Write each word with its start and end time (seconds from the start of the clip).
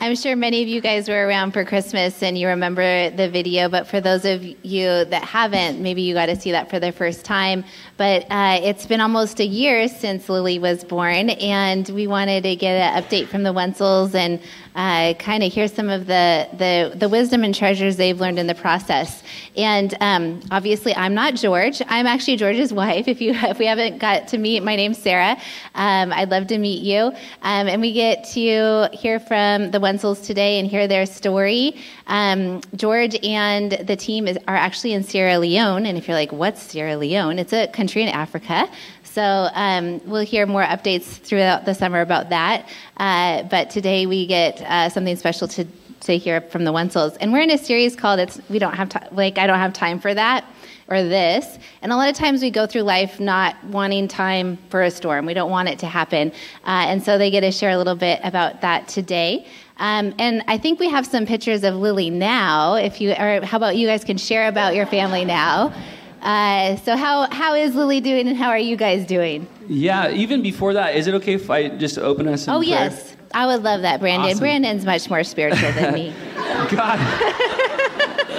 I'm 0.00 0.14
sure 0.14 0.36
many 0.36 0.62
of 0.62 0.68
you 0.68 0.80
guys 0.80 1.08
were 1.08 1.26
around 1.26 1.52
for 1.52 1.64
Christmas 1.64 2.22
and 2.22 2.38
you 2.38 2.46
remember 2.46 3.10
the 3.10 3.28
video, 3.28 3.68
but 3.68 3.88
for 3.88 4.00
those 4.00 4.24
of 4.24 4.44
you 4.44 4.86
that 4.86 5.24
haven't, 5.24 5.80
maybe 5.80 6.02
you 6.02 6.14
got 6.14 6.26
to 6.26 6.36
see 6.36 6.52
that 6.52 6.70
for 6.70 6.78
the 6.78 6.92
first 6.92 7.24
time. 7.24 7.64
But 7.96 8.24
uh, 8.30 8.60
it's 8.62 8.86
been 8.86 9.00
almost 9.00 9.40
a 9.40 9.44
year 9.44 9.88
since 9.88 10.28
Lily 10.28 10.60
was 10.60 10.84
born, 10.84 11.30
and 11.30 11.88
we 11.88 12.06
wanted 12.06 12.44
to 12.44 12.54
get 12.54 12.76
an 12.76 13.02
update 13.02 13.26
from 13.26 13.42
the 13.42 13.52
Wenzels 13.52 14.14
and 14.14 14.40
uh, 14.76 15.14
kind 15.14 15.42
of 15.42 15.52
hear 15.52 15.66
some 15.66 15.88
of 15.88 16.06
the, 16.06 16.48
the, 16.52 16.96
the, 16.96 17.08
wisdom 17.08 17.42
and 17.42 17.52
treasures 17.52 17.96
they've 17.96 18.20
learned 18.20 18.38
in 18.38 18.46
the 18.46 18.54
process. 18.54 19.24
And 19.56 19.92
um, 20.00 20.40
obviously, 20.52 20.94
I'm 20.94 21.14
not 21.14 21.34
George. 21.34 21.82
I'm 21.88 22.06
actually 22.06 22.36
George's 22.36 22.72
wife. 22.72 23.08
If 23.08 23.20
you 23.20 23.32
if 23.34 23.58
we 23.58 23.66
haven't 23.66 23.98
got 23.98 24.28
to 24.28 24.38
meet, 24.38 24.62
my 24.62 24.76
name's 24.76 24.98
Sarah. 24.98 25.36
Um, 25.74 26.12
I'd 26.12 26.30
love 26.30 26.46
to 26.48 26.58
meet 26.58 26.82
you. 26.84 27.06
Um, 27.42 27.66
and 27.66 27.80
we 27.80 27.92
get 27.92 28.22
to 28.34 28.88
hear 28.92 29.18
from 29.18 29.72
the 29.72 29.80
Wenzels 29.80 29.88
today 29.98 30.58
and 30.58 30.68
hear 30.68 30.86
their 30.86 31.06
story. 31.06 31.76
Um, 32.06 32.60
George 32.76 33.16
and 33.24 33.72
the 33.72 33.96
team 33.96 34.26
is, 34.26 34.38
are 34.48 34.56
actually 34.56 34.92
in 34.92 35.02
Sierra 35.02 35.38
Leone. 35.38 35.86
And 35.86 35.98
if 35.98 36.06
you're 36.06 36.16
like, 36.16 36.32
what's 36.32 36.62
Sierra 36.62 36.96
Leone? 36.96 37.38
It's 37.38 37.52
a 37.52 37.66
country 37.68 38.02
in 38.02 38.08
Africa. 38.08 38.68
So 39.02 39.48
um, 39.54 40.00
we'll 40.06 40.24
hear 40.24 40.46
more 40.46 40.62
updates 40.62 41.02
throughout 41.02 41.64
the 41.64 41.74
summer 41.74 42.00
about 42.00 42.28
that. 42.30 42.68
Uh, 42.96 43.42
but 43.44 43.70
today 43.70 44.06
we 44.06 44.26
get 44.26 44.60
uh, 44.62 44.88
something 44.88 45.16
special 45.16 45.48
to, 45.48 45.66
to 46.00 46.16
hear 46.16 46.40
from 46.40 46.64
the 46.64 46.72
Wenzels. 46.72 47.16
And 47.20 47.32
we're 47.32 47.40
in 47.40 47.50
a 47.50 47.58
series 47.58 47.96
called 47.96 48.20
"It's 48.20 48.40
We 48.48 48.58
Don't 48.58 48.74
Have 48.74 48.90
Time." 48.90 49.08
Like 49.10 49.38
I 49.38 49.46
don't 49.46 49.58
have 49.58 49.72
time 49.72 49.98
for 49.98 50.14
that 50.14 50.44
or 50.88 51.02
this. 51.02 51.58
And 51.82 51.92
a 51.92 51.96
lot 51.96 52.08
of 52.08 52.16
times 52.16 52.42
we 52.42 52.50
go 52.50 52.66
through 52.66 52.82
life 52.82 53.20
not 53.20 53.62
wanting 53.64 54.08
time 54.08 54.58
for 54.70 54.82
a 54.82 54.90
storm. 54.90 55.26
We 55.26 55.34
don't 55.34 55.50
want 55.50 55.68
it 55.68 55.78
to 55.80 55.86
happen. 55.86 56.32
Uh, 56.64 56.86
and 56.88 57.02
so 57.02 57.18
they 57.18 57.30
get 57.30 57.40
to 57.40 57.52
share 57.52 57.70
a 57.70 57.78
little 57.78 57.94
bit 57.94 58.20
about 58.24 58.62
that 58.62 58.88
today. 58.88 59.46
Um, 59.78 60.14
and 60.18 60.42
I 60.48 60.58
think 60.58 60.80
we 60.80 60.88
have 60.88 61.06
some 61.06 61.24
pictures 61.24 61.62
of 61.62 61.76
Lily 61.76 62.10
now. 62.10 62.74
If 62.74 63.00
you, 63.00 63.12
or 63.12 63.44
how 63.44 63.56
about 63.56 63.76
you 63.76 63.86
guys 63.86 64.04
can 64.04 64.16
share 64.16 64.48
about 64.48 64.74
your 64.74 64.86
family 64.86 65.24
now? 65.24 65.72
Uh, 66.20 66.76
so 66.76 66.96
how 66.96 67.30
how 67.30 67.54
is 67.54 67.76
Lily 67.76 68.00
doing, 68.00 68.26
and 68.26 68.36
how 68.36 68.48
are 68.48 68.58
you 68.58 68.76
guys 68.76 69.06
doing? 69.06 69.46
Yeah, 69.68 70.10
even 70.10 70.42
before 70.42 70.74
that, 70.74 70.96
is 70.96 71.06
it 71.06 71.14
okay 71.14 71.34
if 71.34 71.48
I 71.48 71.68
just 71.68 71.96
open 71.96 72.26
us? 72.26 72.48
Oh 72.48 72.58
prayer? 72.58 72.64
yes, 72.64 73.16
I 73.32 73.46
would 73.46 73.62
love 73.62 73.82
that, 73.82 74.00
Brandon. 74.00 74.30
Awesome. 74.30 74.40
Brandon's 74.40 74.84
much 74.84 75.08
more 75.08 75.22
spiritual 75.22 75.70
than 75.72 75.94
me. 75.94 76.12
God. 76.70 77.58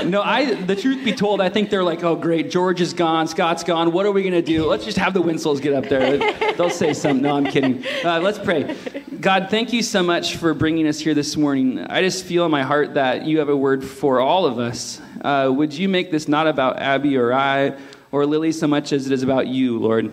no, 0.03 0.21
I. 0.21 0.53
The 0.53 0.75
truth 0.75 1.03
be 1.03 1.13
told, 1.13 1.41
I 1.41 1.49
think 1.49 1.69
they're 1.69 1.83
like, 1.83 2.03
oh 2.03 2.15
great, 2.15 2.51
George 2.51 2.81
is 2.81 2.93
gone, 2.93 3.27
Scott's 3.27 3.63
gone. 3.63 3.91
What 3.91 4.05
are 4.05 4.11
we 4.11 4.23
gonna 4.23 4.41
do? 4.41 4.65
Let's 4.65 4.85
just 4.85 4.97
have 4.97 5.13
the 5.13 5.21
Wenzels 5.21 5.61
get 5.61 5.73
up 5.73 5.85
there. 5.85 6.17
They'll 6.53 6.69
say 6.69 6.93
something. 6.93 7.23
No, 7.23 7.35
I'm 7.35 7.45
kidding. 7.45 7.83
Uh, 8.03 8.19
let's 8.19 8.39
pray. 8.39 8.75
God, 9.19 9.47
thank 9.49 9.73
you 9.73 9.81
so 9.83 10.01
much 10.01 10.37
for 10.37 10.53
bringing 10.53 10.87
us 10.87 10.99
here 10.99 11.13
this 11.13 11.35
morning. 11.35 11.79
I 11.79 12.01
just 12.01 12.25
feel 12.25 12.45
in 12.45 12.51
my 12.51 12.63
heart 12.63 12.93
that 12.93 13.25
you 13.25 13.39
have 13.39 13.49
a 13.49 13.57
word 13.57 13.83
for 13.83 14.19
all 14.19 14.45
of 14.45 14.59
us. 14.59 15.01
Uh, 15.21 15.51
would 15.53 15.73
you 15.73 15.89
make 15.89 16.11
this 16.11 16.27
not 16.27 16.47
about 16.47 16.79
Abby 16.79 17.17
or 17.17 17.33
I 17.33 17.75
or 18.11 18.25
Lily 18.25 18.51
so 18.51 18.67
much 18.67 18.93
as 18.93 19.07
it 19.07 19.11
is 19.11 19.23
about 19.23 19.47
you, 19.47 19.79
Lord? 19.79 20.11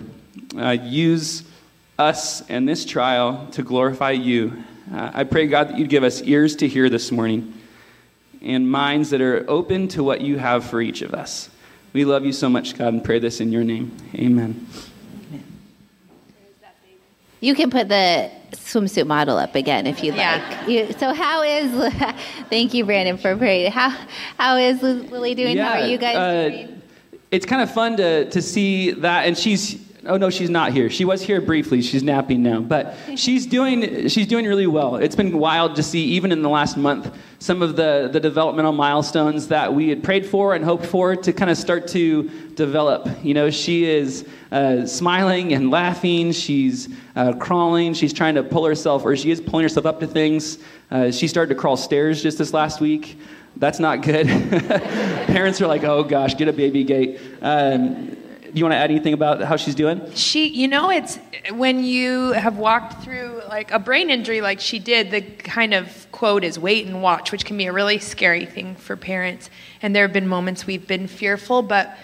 Uh, 0.57 0.71
use 0.71 1.45
us 1.99 2.43
and 2.49 2.69
this 2.69 2.85
trial 2.85 3.47
to 3.53 3.63
glorify 3.63 4.11
you. 4.11 4.65
Uh, 4.93 5.11
I 5.15 5.25
pray, 5.25 5.47
God, 5.47 5.69
that 5.69 5.79
you'd 5.79 5.89
give 5.89 6.05
us 6.05 6.23
ears 6.23 6.57
to 6.57 6.69
hear 6.69 6.89
this 6.89 7.11
morning 7.11 7.55
and 8.47 8.71
minds 8.71 9.11
that 9.11 9.21
are 9.21 9.45
open 9.49 9.89
to 9.89 10.03
what 10.03 10.21
you 10.21 10.39
have 10.39 10.65
for 10.65 10.81
each 10.81 11.03
of 11.03 11.13
us. 11.15 11.51
We 11.93 12.05
love 12.05 12.25
you 12.25 12.33
so 12.33 12.49
much, 12.49 12.77
God, 12.77 12.93
and 12.93 13.03
pray 13.03 13.19
this 13.19 13.41
in 13.41 13.53
your 13.53 13.65
name. 13.65 13.97
Amen. 14.15 14.67
You 17.41 17.55
can 17.55 17.71
put 17.71 17.89
the 17.89 18.31
swimsuit 18.53 19.07
model 19.07 19.37
up 19.37 19.55
again 19.55 19.87
if 19.87 20.03
you'd 20.03 20.15
yeah. 20.15 20.59
like. 20.61 20.69
You, 20.69 20.93
so 20.99 21.13
how 21.13 21.43
is? 21.43 21.93
thank 22.51 22.73
you, 22.75 22.85
Brandon, 22.85 23.19
for 23.19 23.37
praying. 23.37 23.73
How 23.73 23.91
how 24.39 24.57
is 24.57 24.83
Lily 24.83 25.35
doing? 25.35 25.57
Yeah, 25.57 25.73
how 25.73 25.81
are 25.81 25.87
you 25.87 25.99
guys 25.99 26.17
uh, 26.17 26.49
doing? 26.49 26.83
It's 27.31 27.45
kind 27.45 27.63
of 27.63 27.71
fun 27.71 27.99
to 27.99 28.31
to 28.31 28.41
see 28.43 28.93
that, 28.93 29.27
and 29.27 29.37
she's 29.37 29.86
oh 30.07 30.17
no 30.17 30.31
she's 30.31 30.51
not 30.51 30.73
here. 30.73 30.89
She 30.91 31.05
was 31.05 31.23
here 31.23 31.41
briefly. 31.41 31.83
She's 31.83 32.03
napping 32.03 32.43
now. 32.43 32.61
But 32.61 32.97
she's 33.17 33.47
doing 33.47 34.09
she's 34.09 34.27
doing 34.27 34.47
really 34.47 34.67
well. 34.67 34.97
It's 34.97 35.17
been 35.17 35.39
wild 35.39 35.77
to 35.77 35.83
see 35.83 36.05
even 36.05 36.33
in 36.33 36.43
the 36.43 36.49
last 36.49 36.77
month 36.77 37.15
some 37.39 37.63
of 37.63 37.77
the 37.77 38.09
the 38.13 38.21
developmental 38.21 38.73
milestones 38.73 39.49
that 39.49 39.73
we 39.75 39.89
had 39.89 40.03
prayed 40.03 40.27
for 40.27 40.55
and 40.55 40.65
hoped 40.65 40.87
for 40.87 41.17
to 41.17 41.33
kind 41.33 41.51
of 41.51 41.57
start 41.57 41.89
to 41.89 42.29
develop. 42.55 43.09
You 43.23 43.35
know 43.35 43.51
she 43.51 43.85
is 43.85 44.27
uh, 44.53 44.87
smiling 44.87 45.53
and 45.53 45.71
laughing. 45.71 46.33
She's 46.33 46.89
uh, 47.15 47.35
crawling. 47.35 47.95
She's 47.95 48.13
trying 48.13 48.35
to 48.37 48.43
pull 48.43 48.65
herself 48.65 49.05
or 49.05 49.17
she 49.17 49.31
is 49.31 49.41
pulling 49.41 49.65
herself 49.65 49.87
up 49.87 50.01
to 50.01 50.07
things. 50.07 50.59
Uh, 50.91 51.11
she 51.11 51.29
started 51.29 51.55
to 51.55 51.61
crawl 51.61 51.77
stairs 51.77 52.23
just 52.23 52.39
this 52.39 52.53
last 52.53 52.81
week. 52.81 53.19
That's 53.57 53.79
not 53.79 54.03
good. 54.03 54.27
Parents 55.27 55.61
are 55.61 55.67
like 55.67 55.85
oh 55.85 56.05
gosh 56.05 56.37
get 56.37 56.49
a 56.49 56.53
baby 56.53 56.85
gate. 56.85 57.21
Um, 57.43 58.17
you 58.55 58.65
want 58.65 58.73
to 58.73 58.77
add 58.77 58.91
anything 58.91 59.13
about 59.13 59.43
how 59.43 59.57
she's 59.57 59.75
doing? 59.75 60.01
She, 60.15 60.49
you 60.49 60.69
know, 60.69 60.91
it's 60.91 61.19
when 61.53 61.85
you 61.85 62.33
have 62.33 62.59
walked 62.59 63.03
through 63.03 63.43
like 63.49 63.71
a 63.71 63.79
brain 63.79 64.11
injury 64.11 64.41
like 64.41 64.61
she 64.61 64.79
did, 64.79 65.11
the 65.11 65.21
kind 65.21 65.75
of 65.75 66.07
quote 66.13 66.45
is 66.45 66.59
wait 66.59 66.87
and 66.87 67.03
watch, 67.03 67.33
which 67.33 67.45
can 67.45 67.57
be 67.57 67.67
a 67.67 67.73
really 67.73 67.99
scary 67.99 68.47
thing 68.47 68.77
for 68.77 68.97
parents. 68.97 69.51
And 69.83 69.95
there 69.95 70.03
have 70.03 70.13
been 70.13 70.29
moments 70.29 70.67
we've 70.67 70.87
been 70.87 71.07
fearful, 71.07 71.63
but 71.63 71.97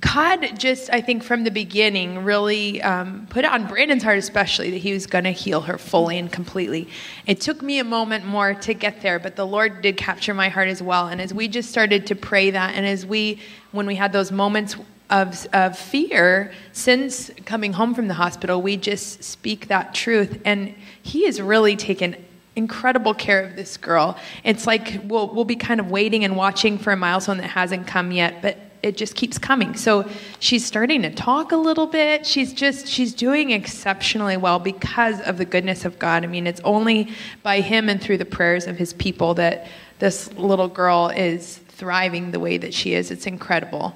God 0.00 0.58
just, 0.58 0.90
I 0.92 1.00
think, 1.00 1.22
from 1.22 1.44
the 1.44 1.50
beginning, 1.50 2.24
really 2.24 2.82
um, 2.82 3.26
put 3.30 3.44
it 3.44 3.50
on 3.50 3.68
Brandon's 3.68 4.02
heart, 4.02 4.18
especially, 4.18 4.70
that 4.72 4.78
he 4.78 4.92
was 4.92 5.06
going 5.06 5.24
to 5.24 5.30
heal 5.30 5.60
her 5.62 5.78
fully 5.78 6.18
and 6.18 6.30
completely. 6.30 6.88
It 7.26 7.40
took 7.40 7.62
me 7.62 7.78
a 7.78 7.84
moment 7.84 8.24
more 8.24 8.54
to 8.54 8.74
get 8.74 9.00
there, 9.02 9.20
but 9.20 9.36
the 9.36 9.46
Lord 9.46 9.80
did 9.80 9.96
capture 9.96 10.34
my 10.34 10.48
heart 10.48 10.68
as 10.68 10.82
well. 10.82 11.06
And 11.06 11.20
as 11.20 11.32
we 11.32 11.46
just 11.46 11.70
started 11.70 12.08
to 12.08 12.16
pray 12.16 12.50
that, 12.50 12.74
and 12.74 12.84
as 12.84 13.06
we, 13.06 13.40
when 13.70 13.86
we 13.86 13.94
had 13.94 14.12
those 14.12 14.32
moments 14.32 14.76
of, 15.12 15.46
of 15.52 15.78
fear 15.78 16.52
since 16.72 17.30
coming 17.44 17.74
home 17.74 17.94
from 17.94 18.08
the 18.08 18.14
hospital. 18.14 18.62
We 18.62 18.78
just 18.78 19.22
speak 19.22 19.68
that 19.68 19.94
truth. 19.94 20.40
And 20.44 20.74
he 21.02 21.26
has 21.26 21.40
really 21.40 21.76
taken 21.76 22.16
incredible 22.56 23.14
care 23.14 23.44
of 23.44 23.54
this 23.54 23.76
girl. 23.76 24.18
It's 24.42 24.66
like 24.66 25.00
we'll, 25.04 25.32
we'll 25.32 25.44
be 25.44 25.56
kind 25.56 25.80
of 25.80 25.90
waiting 25.90 26.24
and 26.24 26.34
watching 26.34 26.78
for 26.78 26.92
a 26.92 26.96
milestone 26.96 27.36
that 27.36 27.48
hasn't 27.48 27.86
come 27.86 28.10
yet, 28.10 28.40
but 28.40 28.56
it 28.82 28.96
just 28.96 29.14
keeps 29.14 29.38
coming. 29.38 29.76
So 29.76 30.08
she's 30.40 30.64
starting 30.64 31.02
to 31.02 31.14
talk 31.14 31.52
a 31.52 31.56
little 31.56 31.86
bit. 31.86 32.26
She's 32.26 32.52
just, 32.52 32.88
she's 32.88 33.14
doing 33.14 33.50
exceptionally 33.50 34.36
well 34.36 34.58
because 34.58 35.20
of 35.20 35.38
the 35.38 35.44
goodness 35.44 35.84
of 35.84 35.98
God. 35.98 36.24
I 36.24 36.26
mean, 36.26 36.46
it's 36.46 36.60
only 36.64 37.12
by 37.42 37.60
Him 37.60 37.88
and 37.88 38.00
through 38.00 38.18
the 38.18 38.24
prayers 38.24 38.66
of 38.66 38.78
His 38.78 38.92
people 38.94 39.34
that 39.34 39.68
this 39.98 40.32
little 40.32 40.68
girl 40.68 41.10
is 41.10 41.58
thriving 41.68 42.32
the 42.32 42.40
way 42.40 42.58
that 42.58 42.74
she 42.74 42.94
is. 42.94 43.10
It's 43.10 43.26
incredible. 43.26 43.94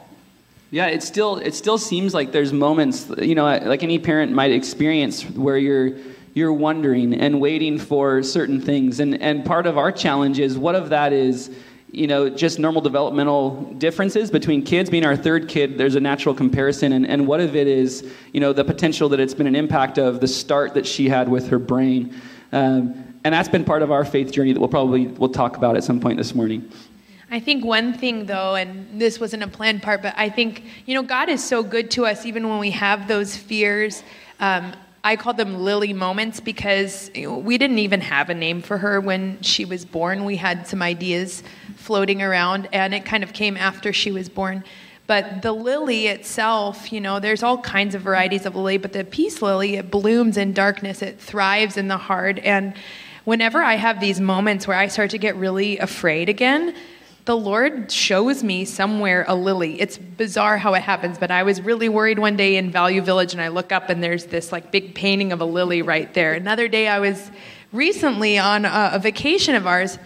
Yeah, 0.77 0.89
it 0.89 1.03
still 1.03 1.39
it 1.39 1.55
still 1.55 1.79
seems 1.79 2.13
like 2.13 2.33
there's 2.33 2.53
moments, 2.53 3.11
you 3.17 3.35
know, 3.35 3.45
like 3.45 3.83
any 3.83 3.99
parent 3.99 4.33
might 4.33 4.51
experience 4.51 5.23
where 5.23 5.57
you're 5.57 5.97
you're 6.35 6.53
wondering 6.53 7.15
and 7.15 7.41
waiting 7.41 7.79
for 7.79 8.23
certain 8.23 8.61
things. 8.61 9.01
And 9.01 9.19
and 9.23 9.43
part 9.43 9.67
of 9.67 9.79
our 9.79 9.91
challenge 9.91 10.39
is 10.39 10.59
what 10.59 10.75
of 10.75 10.91
that 10.91 11.15
is 11.15 11.51
you 11.93 12.07
know, 12.07 12.29
just 12.29 12.59
normal 12.59 12.83
developmental 12.83 13.73
differences 13.79 14.31
between 14.31 14.63
kids. 14.63 14.91
Being 14.91 15.07
our 15.07 15.17
third 15.17 15.49
kid, 15.49 15.79
there's 15.79 15.95
a 15.95 16.01
natural 16.01 16.35
comparison, 16.35 16.93
and, 16.93 17.07
and 17.07 17.27
what 17.27 17.41
of 17.41 17.57
it 17.57 17.67
is, 17.67 18.13
you 18.35 18.41
know, 18.41 18.53
the 18.53 18.65
potential 18.65 19.09
that 19.09 19.19
it's 19.19 19.33
been 19.33 19.47
an 19.47 19.57
impact 19.57 19.97
of 19.97 20.21
the 20.21 20.29
start 20.29 20.75
that 20.75 20.87
she 20.87 21.09
had 21.09 21.27
with 21.27 21.49
her 21.49 21.59
brain, 21.59 22.15
um, 22.53 23.19
and 23.25 23.33
that's 23.33 23.49
been 23.49 23.65
part 23.65 23.81
of 23.81 23.91
our 23.91 24.05
faith 24.05 24.31
journey 24.31 24.53
that 24.53 24.61
we'll 24.61 24.69
probably 24.69 25.07
we'll 25.07 25.31
talk 25.31 25.57
about 25.57 25.75
at 25.75 25.85
some 25.85 26.01
point 26.01 26.19
this 26.19 26.35
morning. 26.35 26.71
I 27.29 27.41
think 27.41 27.65
one 27.65 27.93
thing, 27.93 28.27
though, 28.27 28.55
and 28.55 29.01
this 29.01 29.19
wasn't 29.19 29.43
a 29.43 29.49
planned 29.49 29.83
part, 29.83 30.01
but 30.01 30.15
I 30.17 30.29
think, 30.29 30.63
you 30.87 30.95
know, 30.95 31.03
God 31.03 31.29
is 31.29 31.43
so 31.43 31.65
good 31.65 31.91
to 31.93 32.07
us 32.07 32.25
even 32.25 32.49
when 32.49 32.61
we 32.61 32.71
have 32.71 33.09
those 33.09 33.37
fears. 33.37 34.05
Um, 34.39 34.73
I 35.03 35.17
call 35.17 35.35
them 35.35 35.59
Lily 35.59 35.93
moments 35.93 36.39
because 36.39 37.11
we 37.15 37.59
didn't 37.59 37.81
even 37.81 38.01
have 38.01 38.31
a 38.31 38.35
name 38.35 38.63
for 38.63 38.79
her 38.79 39.01
when 39.01 39.41
she 39.43 39.65
was 39.65 39.85
born. 39.85 40.25
We 40.25 40.37
had 40.37 40.69
some 40.69 40.83
ideas 40.83 41.43
floating 41.75 42.23
around, 42.23 42.69
and 42.73 42.95
it 42.95 43.05
kind 43.05 43.25
of 43.25 43.33
came 43.33 43.57
after 43.57 43.93
she 43.93 44.13
was 44.13 44.29
born. 44.29 44.63
But 45.09 45.43
the 45.43 45.53
lily 45.53 46.09
itself, 46.09 46.93
you 46.93 47.01
know, 47.01 47.21
there's 47.21 47.45
all 47.45 47.59
kinds 47.59 47.95
of 47.95 48.03
varieties 48.03 48.47
of 48.47 48.57
lily, 48.57 48.79
but 48.79 48.93
the 48.93 49.05
peace 49.05 49.41
lily, 49.41 49.77
it 49.77 49.91
blooms 49.91 50.37
in 50.37 50.53
darkness, 50.53 51.03
it 51.03 51.21
thrives 51.21 51.77
in 51.77 51.87
the 51.87 51.97
hard. 51.97 52.41
And 52.41 52.75
whenever 53.25 53.63
I 53.63 53.75
have 53.75 54.01
these 54.01 54.21
moments 54.21 54.67
where 54.67 54.77
I 54.77 54.89
start 54.89 55.11
to 55.11 55.19
get 55.19 55.37
really 55.37 55.79
afraid 55.79 56.29
again, 56.29 56.75
the 57.27 57.37
Lord 57.37 57.91
shows 57.91 58.45
me 58.45 58.65
somewhere 58.65 59.25
a 59.27 59.35
lily. 59.35 59.81
It's 59.81 59.99
bizarre 59.99 60.59
how 60.59 60.75
it 60.75 60.83
happens, 60.83 61.19
but 61.19 61.33
I 61.33 61.43
was 61.43 61.61
really 61.61 61.89
worried 61.89 62.21
one 62.21 62.37
day 62.37 62.55
in 62.57 62.71
Value 62.71 63.03
Village 63.03 63.33
and 63.33 63.43
I 63.43 63.49
look 63.49 63.73
up 63.73 63.91
and 63.91 64.01
there's 64.01 64.27
this 64.27 64.53
like 64.53 64.71
big 64.71 64.95
painting 64.95 65.33
of 65.33 65.41
a 65.41 65.45
lily 65.45 65.83
right 65.83 66.13
there. 66.15 66.35
Another 66.35 66.69
day 66.69 66.87
I 66.87 67.01
was 67.01 67.33
recently 67.73 68.39
on 68.39 68.65
a, 68.65 68.91
a 68.95 68.99
vacation 69.01 69.57
of 69.57 69.67
ours. 69.67 69.99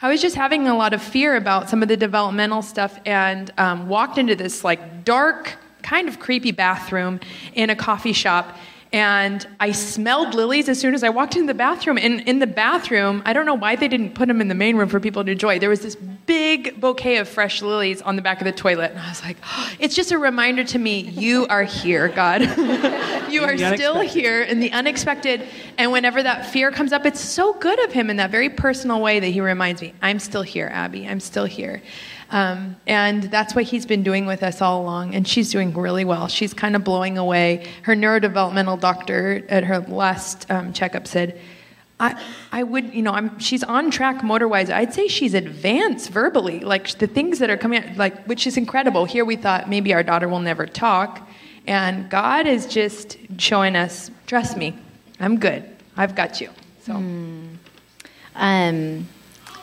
I 0.00 0.08
was 0.08 0.22
just 0.22 0.36
having 0.36 0.68
a 0.68 0.76
lot 0.76 0.94
of 0.94 1.02
fear 1.02 1.34
about 1.34 1.68
some 1.68 1.82
of 1.82 1.88
the 1.88 1.96
developmental 1.96 2.62
stuff 2.62 2.96
and 3.04 3.52
um, 3.58 3.88
walked 3.88 4.16
into 4.16 4.36
this 4.36 4.62
like 4.62 5.04
dark, 5.04 5.56
kind 5.82 6.06
of 6.06 6.20
creepy 6.20 6.52
bathroom 6.52 7.18
in 7.54 7.70
a 7.70 7.76
coffee 7.76 8.12
shop 8.12 8.56
And 8.92 9.46
I 9.60 9.72
smelled 9.72 10.34
lilies 10.34 10.68
as 10.68 10.80
soon 10.80 10.94
as 10.94 11.02
I 11.02 11.10
walked 11.10 11.36
into 11.36 11.46
the 11.46 11.54
bathroom. 11.54 11.98
And 11.98 12.20
in 12.22 12.38
the 12.38 12.46
bathroom, 12.46 13.22
I 13.26 13.34
don't 13.34 13.44
know 13.44 13.54
why 13.54 13.76
they 13.76 13.88
didn't 13.88 14.14
put 14.14 14.28
them 14.28 14.40
in 14.40 14.48
the 14.48 14.54
main 14.54 14.76
room 14.76 14.88
for 14.88 14.98
people 14.98 15.24
to 15.24 15.30
enjoy. 15.30 15.58
There 15.58 15.68
was 15.68 15.80
this 15.80 15.94
big 15.94 16.80
bouquet 16.80 17.18
of 17.18 17.28
fresh 17.28 17.60
lilies 17.60 18.00
on 18.00 18.16
the 18.16 18.22
back 18.22 18.40
of 18.40 18.46
the 18.46 18.52
toilet. 18.52 18.92
And 18.92 19.00
I 19.00 19.08
was 19.10 19.22
like, 19.22 19.36
oh, 19.44 19.72
it's 19.78 19.94
just 19.94 20.10
a 20.10 20.18
reminder 20.18 20.64
to 20.64 20.78
me, 20.78 21.00
you 21.00 21.46
are 21.48 21.64
here, 21.64 22.08
God. 22.08 22.40
you 23.30 23.42
are 23.42 23.58
still 23.58 24.00
here 24.00 24.42
in 24.42 24.60
the 24.60 24.72
unexpected. 24.72 25.46
And 25.76 25.92
whenever 25.92 26.22
that 26.22 26.46
fear 26.46 26.70
comes 26.70 26.92
up, 26.92 27.04
it's 27.04 27.20
so 27.20 27.52
good 27.54 27.82
of 27.84 27.92
Him 27.92 28.08
in 28.08 28.16
that 28.16 28.30
very 28.30 28.48
personal 28.48 29.02
way 29.02 29.20
that 29.20 29.28
He 29.28 29.40
reminds 29.42 29.82
me, 29.82 29.92
I'm 30.00 30.18
still 30.18 30.42
here, 30.42 30.70
Abby. 30.72 31.06
I'm 31.06 31.20
still 31.20 31.44
here. 31.44 31.82
Um, 32.30 32.76
and 32.86 33.24
that's 33.24 33.54
what 33.54 33.64
he's 33.64 33.86
been 33.86 34.02
doing 34.02 34.26
with 34.26 34.42
us 34.42 34.60
all 34.60 34.82
along. 34.82 35.14
And 35.14 35.26
she's 35.26 35.50
doing 35.50 35.72
really 35.72 36.04
well. 36.04 36.28
She's 36.28 36.52
kind 36.52 36.76
of 36.76 36.84
blowing 36.84 37.16
away. 37.16 37.66
Her 37.82 37.94
neurodevelopmental 37.94 38.80
doctor 38.80 39.44
at 39.48 39.64
her 39.64 39.80
last 39.80 40.50
um, 40.50 40.72
checkup 40.72 41.06
said, 41.06 41.40
I, 42.00 42.22
I 42.52 42.62
would, 42.62 42.94
you 42.94 43.02
know, 43.02 43.12
I'm, 43.12 43.38
she's 43.38 43.64
on 43.64 43.90
track 43.90 44.22
motor 44.22 44.46
wise. 44.46 44.70
I'd 44.70 44.94
say 44.94 45.08
she's 45.08 45.34
advanced 45.34 46.10
verbally, 46.10 46.60
like 46.60 46.98
the 46.98 47.06
things 47.06 47.38
that 47.40 47.50
are 47.50 47.56
coming 47.56 47.82
out, 47.82 47.96
like, 47.96 48.24
which 48.26 48.46
is 48.46 48.56
incredible. 48.56 49.04
Here 49.04 49.24
we 49.24 49.36
thought 49.36 49.68
maybe 49.68 49.92
our 49.94 50.02
daughter 50.02 50.28
will 50.28 50.38
never 50.40 50.66
talk. 50.66 51.28
And 51.66 52.08
God 52.08 52.46
is 52.46 52.66
just 52.66 53.16
showing 53.38 53.74
us, 53.74 54.10
trust 54.26 54.56
me, 54.56 54.76
I'm 55.18 55.38
good. 55.38 55.64
I've 55.96 56.14
got 56.14 56.40
you. 56.40 56.50
So. 56.82 56.92
Mm. 56.92 57.56
Um, 58.34 59.08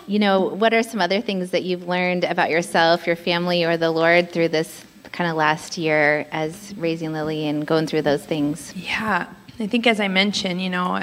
you 0.08 0.20
know, 0.20 0.42
what 0.42 0.74
are 0.74 0.84
some 0.84 1.02
other 1.02 1.22
things 1.22 1.52
that 1.52 1.64
you've 1.64 1.88
learned 1.88 2.24
about 2.24 2.50
yourself, 2.50 3.08
your 3.08 3.16
family, 3.16 3.64
or 3.64 3.78
the 3.78 3.92
Lord 3.92 4.32
through 4.32 4.50
this 4.50 4.86
kind 5.12 5.30
of 5.30 5.36
last 5.36 5.78
year 5.78 6.28
as 6.32 6.74
raising 6.78 7.14
Lily 7.14 7.48
and 7.48 7.66
going 7.66 7.88
through 7.88 8.04
those 8.04 8.24
things? 8.24 8.74
Yeah, 8.76 9.28
I 9.60 9.68
think 9.68 9.88
as 9.88 10.00
I 10.00 10.08
mentioned, 10.08 10.62
you 10.62 10.70
know, 10.70 11.02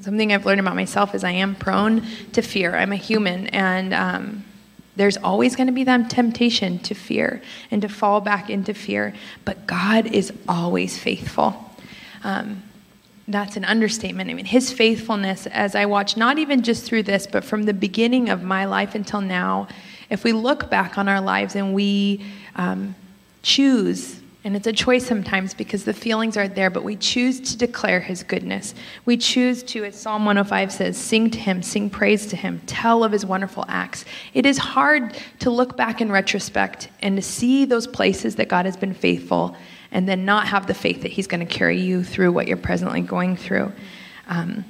something 0.00 0.32
I've 0.32 0.46
learned 0.46 0.60
about 0.60 0.76
myself 0.76 1.14
is 1.14 1.24
I 1.24 1.32
am 1.32 1.54
prone 1.54 2.06
to 2.32 2.42
fear. 2.42 2.76
I'm 2.76 2.92
a 2.92 2.96
human, 2.96 3.48
and 3.48 3.92
um, 3.92 4.44
there's 4.96 5.16
always 5.16 5.56
going 5.56 5.66
to 5.66 5.72
be 5.72 5.84
that 5.84 6.10
temptation 6.10 6.78
to 6.80 6.94
fear 6.94 7.42
and 7.70 7.82
to 7.82 7.88
fall 7.88 8.20
back 8.20 8.50
into 8.50 8.74
fear. 8.74 9.14
But 9.44 9.66
God 9.66 10.06
is 10.06 10.32
always 10.46 10.98
faithful. 10.98 11.74
Um, 12.24 12.62
that's 13.28 13.56
an 13.56 13.64
understatement. 13.64 14.30
I 14.30 14.34
mean, 14.34 14.46
his 14.46 14.72
faithfulness, 14.72 15.46
as 15.48 15.74
I 15.74 15.84
watch, 15.84 16.16
not 16.16 16.38
even 16.38 16.62
just 16.62 16.84
through 16.84 17.02
this, 17.04 17.26
but 17.26 17.44
from 17.44 17.64
the 17.64 17.74
beginning 17.74 18.30
of 18.30 18.42
my 18.42 18.64
life 18.64 18.94
until 18.94 19.20
now, 19.20 19.68
if 20.08 20.24
we 20.24 20.32
look 20.32 20.70
back 20.70 20.96
on 20.96 21.08
our 21.08 21.20
lives 21.20 21.54
and 21.54 21.74
we 21.74 22.24
um, 22.56 22.94
choose, 23.42 24.20
and 24.44 24.56
it's 24.56 24.66
a 24.66 24.72
choice 24.72 25.06
sometimes 25.06 25.52
because 25.52 25.84
the 25.84 25.92
feelings 25.92 26.38
are 26.38 26.48
there, 26.48 26.70
but 26.70 26.84
we 26.84 26.96
choose 26.96 27.38
to 27.40 27.58
declare 27.58 28.00
his 28.00 28.22
goodness. 28.22 28.74
We 29.04 29.18
choose 29.18 29.62
to, 29.64 29.84
as 29.84 30.00
Psalm 30.00 30.24
105 30.24 30.72
says, 30.72 30.96
sing 30.96 31.30
to 31.30 31.38
him, 31.38 31.62
sing 31.62 31.90
praise 31.90 32.26
to 32.28 32.36
him, 32.36 32.62
tell 32.64 33.04
of 33.04 33.12
his 33.12 33.26
wonderful 33.26 33.66
acts. 33.68 34.06
It 34.32 34.46
is 34.46 34.56
hard 34.56 35.18
to 35.40 35.50
look 35.50 35.76
back 35.76 36.00
in 36.00 36.10
retrospect 36.10 36.88
and 37.02 37.16
to 37.16 37.22
see 37.22 37.66
those 37.66 37.86
places 37.86 38.36
that 38.36 38.48
God 38.48 38.64
has 38.64 38.76
been 38.76 38.94
faithful 38.94 39.54
and 39.90 40.08
then 40.08 40.24
not 40.24 40.48
have 40.48 40.66
the 40.66 40.74
faith 40.74 41.02
that 41.02 41.12
He's 41.12 41.26
going 41.26 41.46
to 41.46 41.52
carry 41.52 41.80
you 41.80 42.04
through 42.04 42.32
what 42.32 42.46
you're 42.46 42.56
presently 42.56 43.00
going 43.00 43.36
through. 43.36 43.72
Um, 44.28 44.64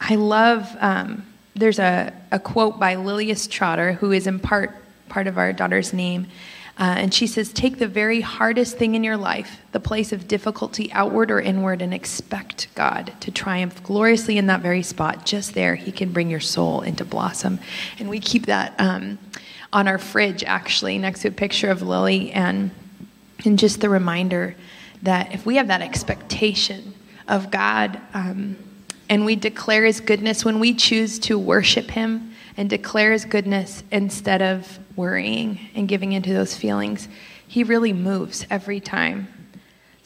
I 0.00 0.16
love, 0.16 0.76
um, 0.80 1.26
there's 1.54 1.78
a, 1.78 2.12
a 2.30 2.38
quote 2.38 2.78
by 2.78 2.96
Lilias 2.96 3.48
Trotter, 3.48 3.94
who 3.94 4.12
is 4.12 4.26
in 4.26 4.38
part 4.38 4.74
part 5.08 5.26
of 5.26 5.38
our 5.38 5.52
daughter's 5.52 5.92
name. 5.92 6.26
Uh, 6.76 6.94
and 6.98 7.14
she 7.14 7.26
says, 7.28 7.52
Take 7.52 7.78
the 7.78 7.86
very 7.86 8.20
hardest 8.20 8.76
thing 8.76 8.96
in 8.96 9.04
your 9.04 9.16
life, 9.16 9.60
the 9.70 9.78
place 9.78 10.12
of 10.12 10.26
difficulty, 10.26 10.90
outward 10.92 11.30
or 11.30 11.40
inward, 11.40 11.80
and 11.80 11.94
expect 11.94 12.66
God 12.74 13.12
to 13.20 13.30
triumph 13.30 13.82
gloriously 13.84 14.38
in 14.38 14.46
that 14.46 14.60
very 14.60 14.82
spot. 14.82 15.24
Just 15.24 15.54
there, 15.54 15.76
He 15.76 15.92
can 15.92 16.10
bring 16.12 16.30
your 16.30 16.40
soul 16.40 16.80
into 16.80 17.04
blossom. 17.04 17.60
And 18.00 18.08
we 18.08 18.18
keep 18.18 18.46
that 18.46 18.74
um, 18.78 19.18
on 19.72 19.86
our 19.86 19.98
fridge, 19.98 20.42
actually, 20.42 20.98
next 20.98 21.22
to 21.22 21.28
a 21.28 21.32
picture 21.32 21.70
of 21.70 21.80
Lily. 21.80 22.32
And 22.32 22.72
and 23.44 23.58
just 23.58 23.80
the 23.80 23.88
reminder 23.88 24.54
that 25.02 25.34
if 25.34 25.44
we 25.44 25.56
have 25.56 25.68
that 25.68 25.82
expectation 25.82 26.94
of 27.28 27.50
God 27.50 28.00
um, 28.14 28.56
and 29.08 29.24
we 29.24 29.36
declare 29.36 29.84
His 29.84 30.00
goodness, 30.00 30.44
when 30.44 30.60
we 30.60 30.74
choose 30.74 31.18
to 31.20 31.38
worship 31.38 31.90
Him 31.90 32.32
and 32.56 32.70
declare 32.70 33.12
His 33.12 33.24
goodness 33.24 33.82
instead 33.90 34.42
of 34.42 34.78
worrying 34.96 35.58
and 35.74 35.88
giving 35.88 36.12
into 36.12 36.32
those 36.32 36.56
feelings, 36.56 37.08
He 37.46 37.64
really 37.64 37.92
moves 37.92 38.46
every 38.50 38.80
time. 38.80 39.28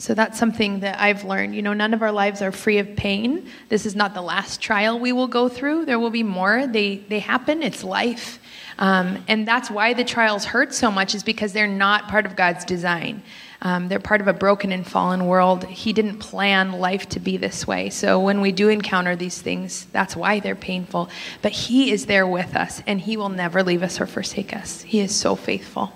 So 0.00 0.14
that's 0.14 0.38
something 0.38 0.80
that 0.80 1.00
I've 1.00 1.24
learned. 1.24 1.56
You 1.56 1.62
know, 1.62 1.72
none 1.72 1.92
of 1.92 2.02
our 2.02 2.12
lives 2.12 2.40
are 2.40 2.52
free 2.52 2.78
of 2.78 2.94
pain. 2.94 3.48
This 3.68 3.84
is 3.84 3.96
not 3.96 4.14
the 4.14 4.22
last 4.22 4.60
trial 4.60 4.98
we 4.98 5.10
will 5.10 5.26
go 5.26 5.48
through. 5.48 5.86
There 5.86 5.98
will 5.98 6.10
be 6.10 6.22
more. 6.22 6.68
They, 6.68 6.98
they 7.08 7.18
happen, 7.18 7.64
it's 7.64 7.82
life. 7.82 8.38
Um, 8.78 9.24
and 9.26 9.46
that's 9.46 9.70
why 9.70 9.92
the 9.94 10.04
trials 10.04 10.44
hurt 10.44 10.72
so 10.72 10.90
much, 10.90 11.14
is 11.14 11.22
because 11.22 11.52
they're 11.52 11.66
not 11.66 12.08
part 12.08 12.26
of 12.26 12.36
God's 12.36 12.64
design. 12.64 13.22
Um, 13.60 13.88
they're 13.88 13.98
part 13.98 14.20
of 14.20 14.28
a 14.28 14.32
broken 14.32 14.70
and 14.70 14.86
fallen 14.86 15.26
world. 15.26 15.64
He 15.64 15.92
didn't 15.92 16.18
plan 16.18 16.72
life 16.72 17.08
to 17.08 17.20
be 17.20 17.36
this 17.36 17.66
way. 17.66 17.90
So 17.90 18.20
when 18.20 18.40
we 18.40 18.52
do 18.52 18.68
encounter 18.68 19.16
these 19.16 19.42
things, 19.42 19.86
that's 19.86 20.14
why 20.14 20.38
they're 20.38 20.54
painful. 20.54 21.08
But 21.42 21.52
He 21.52 21.90
is 21.90 22.06
there 22.06 22.26
with 22.26 22.54
us, 22.54 22.82
and 22.86 23.00
He 23.00 23.16
will 23.16 23.30
never 23.30 23.64
leave 23.64 23.82
us 23.82 24.00
or 24.00 24.06
forsake 24.06 24.54
us. 24.54 24.82
He 24.82 25.00
is 25.00 25.12
so 25.12 25.34
faithful. 25.34 25.92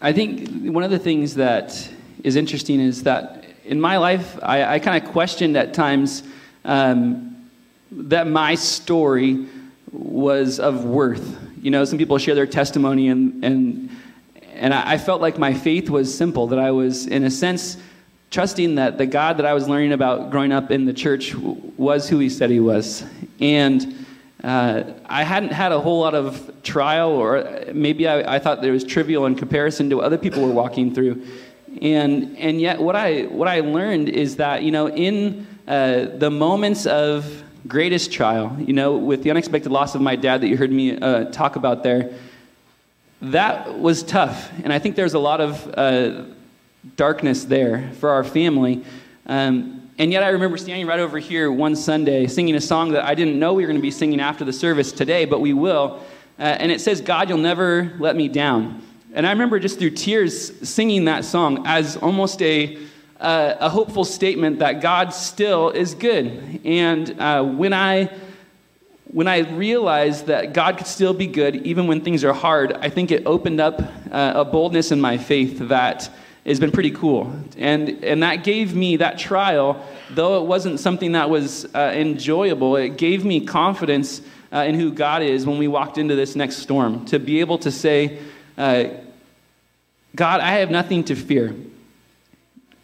I 0.00 0.12
think 0.12 0.72
one 0.72 0.82
of 0.82 0.90
the 0.90 0.98
things 0.98 1.36
that 1.36 1.88
is 2.24 2.34
interesting 2.34 2.80
is 2.80 3.04
that 3.04 3.44
in 3.64 3.80
my 3.80 3.98
life, 3.98 4.36
I, 4.42 4.64
I 4.64 4.78
kind 4.80 5.00
of 5.02 5.10
questioned 5.12 5.56
at 5.56 5.74
times 5.74 6.24
um, 6.64 7.36
that 7.92 8.26
my 8.26 8.56
story 8.56 9.46
was 9.92 10.60
of 10.60 10.84
worth. 10.84 11.38
You 11.60 11.70
know, 11.70 11.84
some 11.84 11.98
people 11.98 12.18
share 12.18 12.34
their 12.34 12.46
testimony, 12.46 13.08
and, 13.08 13.44
and, 13.44 13.90
and 14.54 14.72
I 14.72 14.98
felt 14.98 15.20
like 15.20 15.38
my 15.38 15.54
faith 15.54 15.90
was 15.90 16.16
simple, 16.16 16.46
that 16.48 16.58
I 16.58 16.70
was, 16.70 17.06
in 17.06 17.24
a 17.24 17.30
sense, 17.30 17.76
trusting 18.30 18.76
that 18.76 18.98
the 18.98 19.06
God 19.06 19.38
that 19.38 19.46
I 19.46 19.54
was 19.54 19.68
learning 19.68 19.92
about 19.92 20.30
growing 20.30 20.52
up 20.52 20.70
in 20.70 20.84
the 20.84 20.92
church 20.92 21.34
was 21.34 22.08
who 22.08 22.18
he 22.18 22.28
said 22.28 22.50
he 22.50 22.60
was. 22.60 23.04
And 23.40 24.06
uh, 24.44 24.84
I 25.06 25.24
hadn't 25.24 25.52
had 25.52 25.72
a 25.72 25.80
whole 25.80 26.00
lot 26.00 26.14
of 26.14 26.62
trial, 26.62 27.10
or 27.10 27.64
maybe 27.72 28.06
I, 28.06 28.36
I 28.36 28.38
thought 28.38 28.64
it 28.64 28.70
was 28.70 28.84
trivial 28.84 29.26
in 29.26 29.34
comparison 29.34 29.90
to 29.90 29.96
what 29.96 30.04
other 30.04 30.18
people 30.18 30.46
were 30.46 30.54
walking 30.54 30.94
through. 30.94 31.26
And, 31.82 32.36
and 32.38 32.60
yet, 32.60 32.80
what 32.80 32.96
I, 32.96 33.22
what 33.22 33.48
I 33.48 33.60
learned 33.60 34.08
is 34.08 34.36
that, 34.36 34.62
you 34.62 34.70
know, 34.70 34.88
in 34.88 35.46
uh, 35.68 36.06
the 36.16 36.30
moments 36.30 36.86
of 36.86 37.44
greatest 37.66 38.12
trial, 38.12 38.56
you 38.58 38.72
know, 38.72 38.96
with 38.96 39.22
the 39.22 39.30
unexpected 39.30 39.70
loss 39.70 39.94
of 39.94 40.00
my 40.00 40.16
dad 40.16 40.40
that 40.40 40.48
you 40.48 40.56
heard 40.56 40.72
me 40.72 40.96
uh, 40.96 41.24
talk 41.26 41.56
about 41.56 41.82
there, 41.82 42.12
that 43.22 43.78
was 43.78 44.02
tough. 44.02 44.50
And 44.64 44.72
I 44.72 44.78
think 44.78 44.96
there's 44.96 45.14
a 45.14 45.18
lot 45.18 45.40
of 45.40 45.74
uh, 45.76 46.24
darkness 46.96 47.44
there 47.44 47.90
for 47.94 48.10
our 48.10 48.24
family. 48.24 48.84
Um, 49.26 49.90
and 49.98 50.10
yet 50.10 50.22
I 50.22 50.28
remember 50.30 50.56
standing 50.56 50.86
right 50.86 50.98
over 50.98 51.18
here 51.18 51.52
one 51.52 51.76
Sunday 51.76 52.26
singing 52.26 52.54
a 52.54 52.60
song 52.60 52.92
that 52.92 53.04
I 53.04 53.14
didn't 53.14 53.38
know 53.38 53.52
we 53.52 53.62
were 53.62 53.68
going 53.68 53.78
to 53.78 53.82
be 53.82 53.90
singing 53.90 54.20
after 54.20 54.44
the 54.44 54.52
service 54.52 54.92
today, 54.92 55.26
but 55.26 55.40
we 55.40 55.52
will. 55.52 56.02
Uh, 56.38 56.42
and 56.42 56.72
it 56.72 56.80
says, 56.80 57.02
God, 57.02 57.28
you'll 57.28 57.38
never 57.38 57.92
let 57.98 58.16
me 58.16 58.28
down. 58.28 58.82
And 59.12 59.26
I 59.26 59.32
remember 59.32 59.58
just 59.58 59.78
through 59.78 59.90
tears 59.90 60.66
singing 60.66 61.04
that 61.04 61.26
song 61.26 61.66
as 61.66 61.98
almost 61.98 62.40
a 62.40 62.78
uh, 63.20 63.56
a 63.60 63.68
hopeful 63.68 64.04
statement 64.04 64.58
that 64.60 64.80
God 64.80 65.10
still 65.14 65.70
is 65.70 65.94
good. 65.94 66.60
And 66.64 67.20
uh, 67.20 67.44
when 67.44 67.72
I 67.72 68.10
when 69.12 69.26
I 69.26 69.38
realized 69.38 70.26
that 70.26 70.52
God 70.52 70.78
could 70.78 70.86
still 70.86 71.12
be 71.12 71.26
good 71.26 71.56
even 71.66 71.88
when 71.88 72.00
things 72.00 72.22
are 72.22 72.32
hard, 72.32 72.72
I 72.74 72.90
think 72.90 73.10
it 73.10 73.26
opened 73.26 73.60
up 73.60 73.80
uh, 74.10 74.32
a 74.36 74.44
boldness 74.44 74.92
in 74.92 75.00
my 75.00 75.18
faith 75.18 75.58
that 75.68 76.08
has 76.46 76.60
been 76.60 76.70
pretty 76.70 76.92
cool. 76.92 77.34
And, 77.58 78.04
and 78.04 78.22
that 78.22 78.44
gave 78.44 78.74
me 78.74 78.96
that 78.96 79.18
trial, 79.18 79.84
though 80.10 80.40
it 80.42 80.46
wasn't 80.46 80.78
something 80.78 81.12
that 81.12 81.28
was 81.28 81.66
uh, 81.74 81.92
enjoyable, 81.94 82.76
it 82.76 82.98
gave 82.98 83.24
me 83.24 83.44
confidence 83.44 84.22
uh, 84.52 84.58
in 84.58 84.76
who 84.76 84.92
God 84.92 85.22
is 85.22 85.44
when 85.44 85.58
we 85.58 85.68
walked 85.68 85.98
into 85.98 86.14
this 86.14 86.36
next 86.36 86.58
storm. 86.58 87.04
To 87.06 87.18
be 87.18 87.40
able 87.40 87.58
to 87.58 87.70
say, 87.70 88.18
uh, 88.56 88.84
God, 90.14 90.40
I 90.40 90.52
have 90.58 90.70
nothing 90.70 91.04
to 91.04 91.16
fear. 91.16 91.54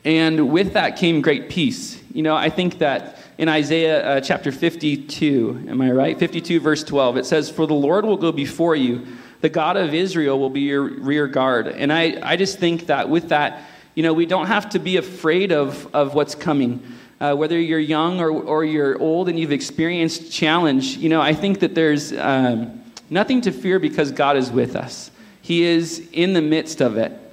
And 0.06 0.52
with 0.52 0.74
that 0.74 0.96
came 0.96 1.20
great 1.20 1.48
peace. 1.48 2.00
You 2.14 2.22
know, 2.22 2.36
I 2.36 2.48
think 2.48 2.78
that 2.78 3.18
in 3.38 3.48
Isaiah 3.48 4.06
uh, 4.06 4.20
chapter 4.20 4.52
52, 4.52 5.66
am 5.68 5.82
I 5.82 5.90
right? 5.90 6.16
52, 6.16 6.60
verse 6.60 6.84
12, 6.84 7.16
it 7.16 7.26
says, 7.26 7.50
For 7.50 7.66
the 7.66 7.74
Lord 7.74 8.04
will 8.04 8.16
go 8.16 8.30
before 8.30 8.76
you, 8.76 9.04
the 9.40 9.48
God 9.48 9.76
of 9.76 9.92
Israel 9.92 10.38
will 10.38 10.48
be 10.48 10.60
your 10.60 10.84
rear 10.84 11.26
guard. 11.26 11.66
And 11.66 11.92
I, 11.92 12.18
I 12.22 12.36
just 12.36 12.60
think 12.60 12.86
that 12.86 13.08
with 13.08 13.30
that, 13.30 13.64
you 13.96 14.04
know, 14.04 14.12
we 14.12 14.26
don't 14.26 14.46
have 14.46 14.70
to 14.70 14.78
be 14.78 14.96
afraid 14.96 15.50
of, 15.50 15.92
of 15.92 16.14
what's 16.14 16.36
coming. 16.36 16.80
Uh, 17.20 17.34
whether 17.34 17.58
you're 17.58 17.80
young 17.80 18.20
or, 18.20 18.30
or 18.30 18.64
you're 18.64 18.96
old 19.00 19.28
and 19.28 19.40
you've 19.40 19.50
experienced 19.50 20.32
challenge, 20.32 20.98
you 20.98 21.08
know, 21.08 21.20
I 21.20 21.34
think 21.34 21.58
that 21.58 21.74
there's 21.74 22.12
um, 22.12 22.80
nothing 23.10 23.40
to 23.40 23.50
fear 23.50 23.80
because 23.80 24.12
God 24.12 24.36
is 24.36 24.52
with 24.52 24.76
us. 24.76 25.10
He 25.42 25.64
is 25.64 26.08
in 26.12 26.32
the 26.32 26.42
midst 26.42 26.80
of 26.80 26.96
it. 26.96 27.25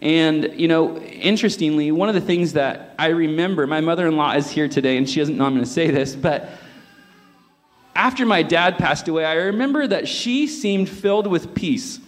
And, 0.00 0.52
you 0.60 0.68
know, 0.68 0.98
interestingly, 0.98 1.90
one 1.92 2.08
of 2.08 2.14
the 2.14 2.20
things 2.20 2.52
that 2.54 2.94
I 2.98 3.08
remember, 3.08 3.66
my 3.66 3.80
mother 3.80 4.06
in 4.06 4.16
law 4.16 4.32
is 4.32 4.50
here 4.50 4.68
today, 4.68 4.96
and 4.96 5.08
she 5.08 5.20
doesn't 5.20 5.36
know 5.36 5.44
I'm 5.44 5.54
going 5.54 5.64
to 5.64 5.70
say 5.70 5.90
this, 5.90 6.14
but 6.14 6.48
after 7.94 8.26
my 8.26 8.42
dad 8.42 8.76
passed 8.76 9.08
away, 9.08 9.24
I 9.24 9.34
remember 9.34 9.86
that 9.86 10.08
she 10.08 10.46
seemed 10.46 10.88
filled 10.88 11.26
with 11.26 11.54
peace. 11.54 12.00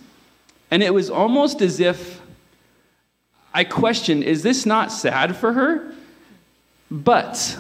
And 0.71 0.83
it 0.83 0.93
was 0.93 1.11
almost 1.11 1.63
as 1.63 1.81
if 1.81 2.21
I 3.55 3.65
questioned, 3.65 4.25
is 4.25 4.43
this 4.43 4.67
not 4.67 4.91
sad 4.93 5.37
for 5.37 5.53
her? 5.53 5.93
But 6.91 7.57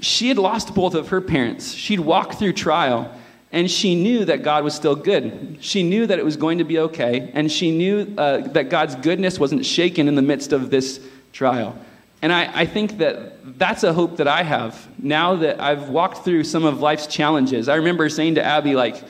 she 0.00 0.28
had 0.28 0.38
lost 0.38 0.74
both 0.74 0.94
of 0.94 1.08
her 1.08 1.20
parents. 1.20 1.72
She'd 1.72 2.00
walked 2.00 2.34
through 2.38 2.52
trial, 2.54 3.12
and 3.50 3.70
she 3.70 3.94
knew 3.94 4.24
that 4.24 4.42
God 4.42 4.64
was 4.64 4.74
still 4.74 4.94
good. 4.94 5.58
She 5.60 5.82
knew 5.82 6.06
that 6.06 6.18
it 6.18 6.24
was 6.24 6.36
going 6.36 6.58
to 6.58 6.64
be 6.64 6.78
okay, 6.80 7.30
and 7.34 7.50
she 7.50 7.70
knew 7.70 8.14
uh, 8.18 8.48
that 8.48 8.68
God's 8.68 8.94
goodness 8.96 9.38
wasn't 9.38 9.64
shaken 9.64 10.08
in 10.08 10.14
the 10.14 10.22
midst 10.22 10.52
of 10.52 10.70
this 10.70 11.00
trial. 11.32 11.76
And 12.20 12.32
I, 12.32 12.62
I 12.62 12.66
think 12.66 12.98
that 12.98 13.58
that's 13.58 13.84
a 13.84 13.92
hope 13.92 14.16
that 14.16 14.26
I 14.28 14.42
have 14.42 14.88
now 14.98 15.36
that 15.36 15.60
I've 15.60 15.88
walked 15.88 16.24
through 16.24 16.44
some 16.44 16.64
of 16.64 16.80
life's 16.80 17.06
challenges. 17.06 17.68
I 17.68 17.76
remember 17.76 18.08
saying 18.08 18.34
to 18.34 18.44
Abby, 18.44 18.74
like, 18.74 19.02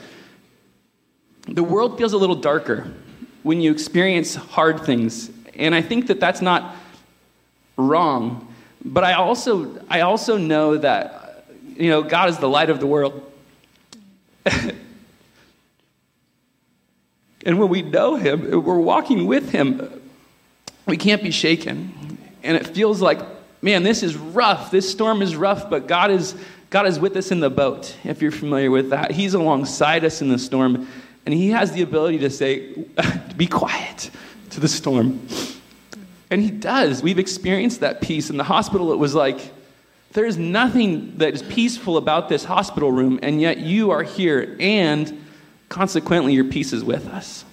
the 1.47 1.63
world 1.63 1.97
feels 1.97 2.13
a 2.13 2.17
little 2.17 2.35
darker 2.35 2.91
when 3.43 3.61
you 3.61 3.71
experience 3.71 4.35
hard 4.35 4.81
things. 4.81 5.31
And 5.55 5.73
I 5.73 5.81
think 5.81 6.07
that 6.07 6.19
that's 6.19 6.41
not 6.41 6.75
wrong. 7.77 8.53
But 8.85 9.03
I 9.03 9.13
also, 9.13 9.83
I 9.89 10.01
also 10.01 10.37
know 10.37 10.77
that, 10.77 11.45
you 11.75 11.89
know, 11.89 12.03
God 12.03 12.29
is 12.29 12.37
the 12.37 12.47
light 12.47 12.69
of 12.69 12.79
the 12.79 12.87
world. 12.87 13.28
And 14.45 14.73
when 17.59 17.69
we 17.69 17.81
know 17.81 18.15
Him, 18.15 18.63
we're 18.63 18.79
walking 18.79 19.27
with 19.27 19.51
Him, 19.51 20.01
we 20.85 20.97
can't 20.97 21.21
be 21.21 21.31
shaken. 21.31 22.17
And 22.43 22.57
it 22.57 22.67
feels 22.67 23.01
like, 23.01 23.19
man, 23.61 23.83
this 23.83 24.03
is 24.03 24.15
rough. 24.15 24.71
This 24.71 24.89
storm 24.89 25.21
is 25.21 25.35
rough, 25.35 25.69
but 25.69 25.87
God 25.87 26.11
is, 26.11 26.35
God 26.69 26.87
is 26.87 26.99
with 26.99 27.15
us 27.15 27.31
in 27.31 27.39
the 27.39 27.49
boat, 27.49 27.95
if 28.03 28.21
you're 28.21 28.31
familiar 28.31 28.71
with 28.71 28.89
that. 28.89 29.11
He's 29.11 29.33
alongside 29.33 30.05
us 30.05 30.21
in 30.21 30.29
the 30.29 30.39
storm, 30.39 30.87
and 31.25 31.33
He 31.33 31.49
has 31.49 31.71
the 31.71 31.81
ability 31.81 32.19
to 32.19 32.29
say, 32.29 32.85
be 33.37 33.47
quiet 33.47 34.09
to 34.51 34.59
the 34.59 34.67
storm. 34.67 35.27
And 36.31 36.41
He 36.41 36.51
does. 36.51 37.03
We've 37.03 37.19
experienced 37.19 37.81
that 37.81 38.01
peace. 38.01 38.29
In 38.29 38.37
the 38.37 38.43
hospital, 38.43 38.93
it 38.93 38.97
was 38.97 39.13
like, 39.13 39.53
there 40.11 40.25
is 40.25 40.37
nothing 40.37 41.17
that 41.17 41.33
is 41.33 41.43
peaceful 41.43 41.97
about 41.97 42.29
this 42.29 42.43
hospital 42.43 42.91
room, 42.91 43.19
and 43.21 43.39
yet 43.39 43.59
you 43.59 43.91
are 43.91 44.03
here, 44.03 44.55
and 44.59 45.25
consequently, 45.69 46.33
your 46.33 46.45
peace 46.45 46.73
is 46.73 46.83
with 46.83 47.07
us. 47.07 47.45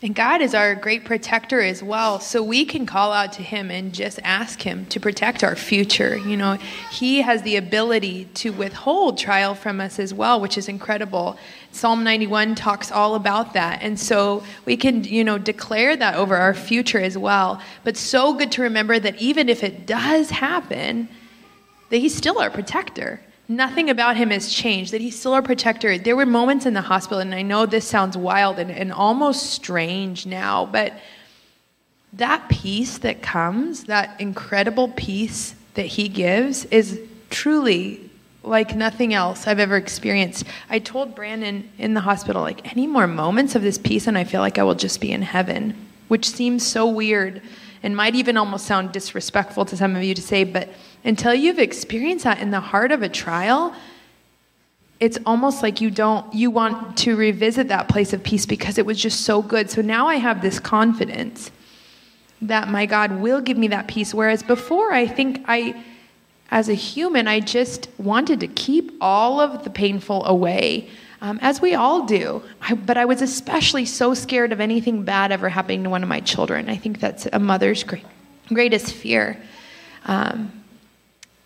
And 0.00 0.14
God 0.14 0.42
is 0.42 0.54
our 0.54 0.76
great 0.76 1.04
protector 1.04 1.60
as 1.60 1.82
well. 1.82 2.20
So 2.20 2.40
we 2.40 2.64
can 2.64 2.86
call 2.86 3.12
out 3.12 3.32
to 3.32 3.42
Him 3.42 3.68
and 3.68 3.92
just 3.92 4.20
ask 4.22 4.62
Him 4.62 4.86
to 4.86 5.00
protect 5.00 5.42
our 5.42 5.56
future. 5.56 6.16
You 6.16 6.36
know, 6.36 6.56
He 6.92 7.22
has 7.22 7.42
the 7.42 7.56
ability 7.56 8.26
to 8.34 8.50
withhold 8.50 9.18
trial 9.18 9.56
from 9.56 9.80
us 9.80 9.98
as 9.98 10.14
well, 10.14 10.40
which 10.40 10.56
is 10.56 10.68
incredible. 10.68 11.36
Psalm 11.72 12.04
91 12.04 12.54
talks 12.54 12.92
all 12.92 13.16
about 13.16 13.54
that. 13.54 13.82
And 13.82 13.98
so 13.98 14.44
we 14.66 14.76
can, 14.76 15.02
you 15.02 15.24
know, 15.24 15.36
declare 15.36 15.96
that 15.96 16.14
over 16.14 16.36
our 16.36 16.54
future 16.54 17.00
as 17.00 17.18
well. 17.18 17.60
But 17.82 17.96
so 17.96 18.34
good 18.34 18.52
to 18.52 18.62
remember 18.62 19.00
that 19.00 19.20
even 19.20 19.48
if 19.48 19.64
it 19.64 19.84
does 19.84 20.30
happen, 20.30 21.08
that 21.90 21.98
He's 21.98 22.16
still 22.16 22.38
our 22.38 22.50
protector 22.50 23.20
nothing 23.48 23.88
about 23.88 24.16
him 24.16 24.30
has 24.30 24.52
changed, 24.52 24.92
that 24.92 25.00
he's 25.00 25.18
still 25.18 25.32
our 25.32 25.42
protector. 25.42 25.96
There 25.96 26.16
were 26.16 26.26
moments 26.26 26.66
in 26.66 26.74
the 26.74 26.82
hospital, 26.82 27.18
and 27.18 27.34
I 27.34 27.42
know 27.42 27.64
this 27.64 27.86
sounds 27.86 28.16
wild 28.16 28.58
and, 28.58 28.70
and 28.70 28.92
almost 28.92 29.50
strange 29.50 30.26
now, 30.26 30.66
but 30.66 30.92
that 32.12 32.48
peace 32.48 32.98
that 32.98 33.22
comes, 33.22 33.84
that 33.84 34.20
incredible 34.20 34.88
peace 34.88 35.54
that 35.74 35.86
he 35.86 36.08
gives, 36.08 36.66
is 36.66 37.00
truly 37.30 38.10
like 38.42 38.74
nothing 38.74 39.14
else 39.14 39.46
I've 39.46 39.58
ever 39.58 39.76
experienced. 39.76 40.44
I 40.70 40.78
told 40.78 41.14
Brandon 41.14 41.68
in 41.78 41.94
the 41.94 42.00
hospital, 42.00 42.42
like, 42.42 42.70
any 42.70 42.86
more 42.86 43.06
moments 43.06 43.54
of 43.54 43.62
this 43.62 43.78
peace, 43.78 44.06
and 44.06 44.16
I 44.16 44.24
feel 44.24 44.40
like 44.40 44.58
I 44.58 44.62
will 44.62 44.74
just 44.74 45.00
be 45.00 45.10
in 45.10 45.22
heaven, 45.22 45.88
which 46.08 46.28
seems 46.28 46.66
so 46.66 46.86
weird 46.86 47.42
and 47.88 47.96
might 47.96 48.14
even 48.14 48.36
almost 48.36 48.66
sound 48.66 48.92
disrespectful 48.92 49.64
to 49.64 49.74
some 49.74 49.96
of 49.96 50.02
you 50.02 50.14
to 50.14 50.20
say, 50.20 50.44
but 50.44 50.68
until 51.04 51.32
you've 51.32 51.58
experienced 51.58 52.24
that 52.24 52.38
in 52.38 52.50
the 52.50 52.60
heart 52.60 52.92
of 52.92 53.00
a 53.00 53.08
trial, 53.08 53.74
it's 55.00 55.16
almost 55.24 55.62
like 55.62 55.80
you 55.80 55.90
don't 55.90 56.34
you 56.34 56.50
want 56.50 56.98
to 56.98 57.16
revisit 57.16 57.68
that 57.68 57.88
place 57.88 58.12
of 58.12 58.22
peace 58.22 58.44
because 58.44 58.76
it 58.76 58.84
was 58.84 59.00
just 59.00 59.22
so 59.22 59.40
good. 59.40 59.70
So 59.70 59.80
now 59.80 60.06
I 60.06 60.16
have 60.16 60.42
this 60.42 60.60
confidence 60.60 61.50
that 62.42 62.68
my 62.68 62.84
God 62.84 63.22
will 63.22 63.40
give 63.40 63.56
me 63.56 63.68
that 63.68 63.88
peace 63.88 64.12
whereas 64.12 64.42
before 64.42 64.92
I 64.92 65.06
think 65.06 65.42
I 65.48 65.82
as 66.50 66.68
a 66.68 66.74
human 66.74 67.26
I 67.26 67.40
just 67.40 67.88
wanted 67.96 68.40
to 68.40 68.48
keep 68.48 68.92
all 69.00 69.40
of 69.40 69.64
the 69.64 69.70
painful 69.70 70.26
away. 70.26 70.90
Um, 71.20 71.38
as 71.42 71.60
we 71.60 71.74
all 71.74 72.06
do. 72.06 72.42
I, 72.60 72.74
but 72.74 72.96
I 72.96 73.04
was 73.04 73.22
especially 73.22 73.84
so 73.86 74.14
scared 74.14 74.52
of 74.52 74.60
anything 74.60 75.02
bad 75.02 75.32
ever 75.32 75.48
happening 75.48 75.82
to 75.84 75.90
one 75.90 76.02
of 76.02 76.08
my 76.08 76.20
children. 76.20 76.68
I 76.68 76.76
think 76.76 77.00
that's 77.00 77.26
a 77.32 77.38
mother's 77.38 77.82
great, 77.82 78.04
greatest 78.48 78.92
fear. 78.92 79.36
Um, 80.04 80.52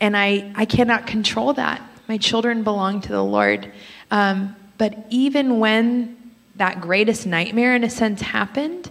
and 0.00 0.16
I, 0.16 0.52
I 0.54 0.66
cannot 0.66 1.06
control 1.06 1.54
that. 1.54 1.80
My 2.06 2.18
children 2.18 2.64
belong 2.64 3.00
to 3.02 3.08
the 3.08 3.24
Lord. 3.24 3.72
Um, 4.10 4.54
but 4.76 5.06
even 5.08 5.58
when 5.58 6.18
that 6.56 6.80
greatest 6.80 7.26
nightmare, 7.26 7.74
in 7.74 7.84
a 7.84 7.90
sense, 7.90 8.20
happened, 8.20 8.90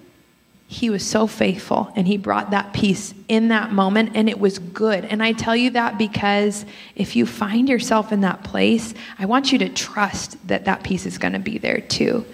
he 0.72 0.90
was 0.90 1.06
so 1.06 1.28
faithful 1.28 1.92
and 1.98 2.08
he 2.08 2.16
brought 2.16 2.51
that 2.51 2.72
peace 2.72 3.13
in 3.28 3.50
that 3.50 3.74
moment 3.74 4.12
and 4.16 4.30
it 4.30 4.40
was 4.40 4.58
good. 4.58 5.04
And 5.04 5.22
I 5.22 5.34
tell 5.34 5.54
you 5.54 5.72
that 5.72 5.98
because 5.98 6.66
if 6.96 7.13
you 7.13 7.25
find 7.25 7.68
yourself 7.68 8.13
in 8.13 8.22
that 8.22 8.46
place, 8.46 8.94
I 9.20 9.25
want 9.25 9.51
you 9.51 9.58
to 9.60 9.68
trust 9.68 10.38
that 10.48 10.63
that 10.66 10.82
peace 10.82 11.06
is 11.06 11.18
going 11.18 11.34
to 11.34 11.40
be 11.40 11.58
there 11.58 11.82
too 11.82 12.25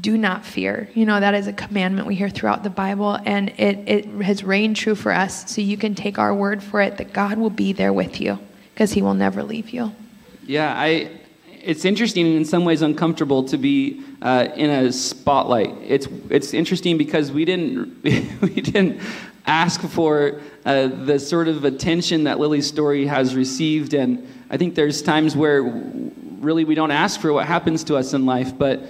do 0.00 0.18
not 0.18 0.44
fear. 0.44 0.88
You 0.94 1.06
know, 1.06 1.18
that 1.18 1.34
is 1.34 1.46
a 1.46 1.52
commandment 1.52 2.06
we 2.06 2.14
hear 2.14 2.28
throughout 2.28 2.62
the 2.62 2.70
Bible, 2.70 3.18
and 3.24 3.48
it, 3.56 3.88
it 3.88 4.04
has 4.22 4.44
reigned 4.44 4.76
true 4.76 4.94
for 4.94 5.10
us. 5.10 5.50
So 5.50 5.62
you 5.62 5.78
can 5.78 5.94
take 5.94 6.18
our 6.18 6.34
word 6.34 6.62
for 6.62 6.82
it 6.82 6.98
that 6.98 7.14
God 7.14 7.38
will 7.38 7.48
be 7.48 7.72
there 7.72 7.92
with 7.92 8.20
you 8.20 8.38
because 8.74 8.92
he 8.92 9.00
will 9.00 9.14
never 9.14 9.42
leave 9.42 9.70
you. 9.70 9.92
Yeah, 10.44 10.74
I, 10.76 11.10
it's 11.62 11.84
interesting 11.84 12.26
and 12.26 12.36
in 12.36 12.44
some 12.44 12.64
ways 12.64 12.82
uncomfortable 12.82 13.44
to 13.44 13.58
be 13.58 14.02
uh, 14.22 14.48
in 14.54 14.70
a 14.70 14.92
spotlight. 14.92 15.76
It's, 15.82 16.06
it's 16.30 16.54
interesting 16.54 16.98
because 16.98 17.30
we 17.32 17.44
didn't, 17.44 18.02
we 18.42 18.60
didn't 18.60 19.00
ask 19.46 19.80
for 19.80 20.40
uh, 20.64 20.88
the 20.88 21.18
sort 21.18 21.48
of 21.48 21.64
attention 21.64 22.24
that 22.24 22.38
Lily's 22.38 22.66
story 22.66 23.06
has 23.06 23.34
received. 23.34 23.94
And 23.94 24.28
I 24.50 24.56
think 24.56 24.74
there's 24.74 25.02
times 25.02 25.34
where 25.34 25.62
really 25.62 26.64
we 26.64 26.74
don't 26.74 26.90
ask 26.90 27.20
for 27.20 27.32
what 27.32 27.46
happens 27.46 27.84
to 27.84 27.96
us 27.96 28.12
in 28.12 28.26
life, 28.26 28.56
but 28.56 28.82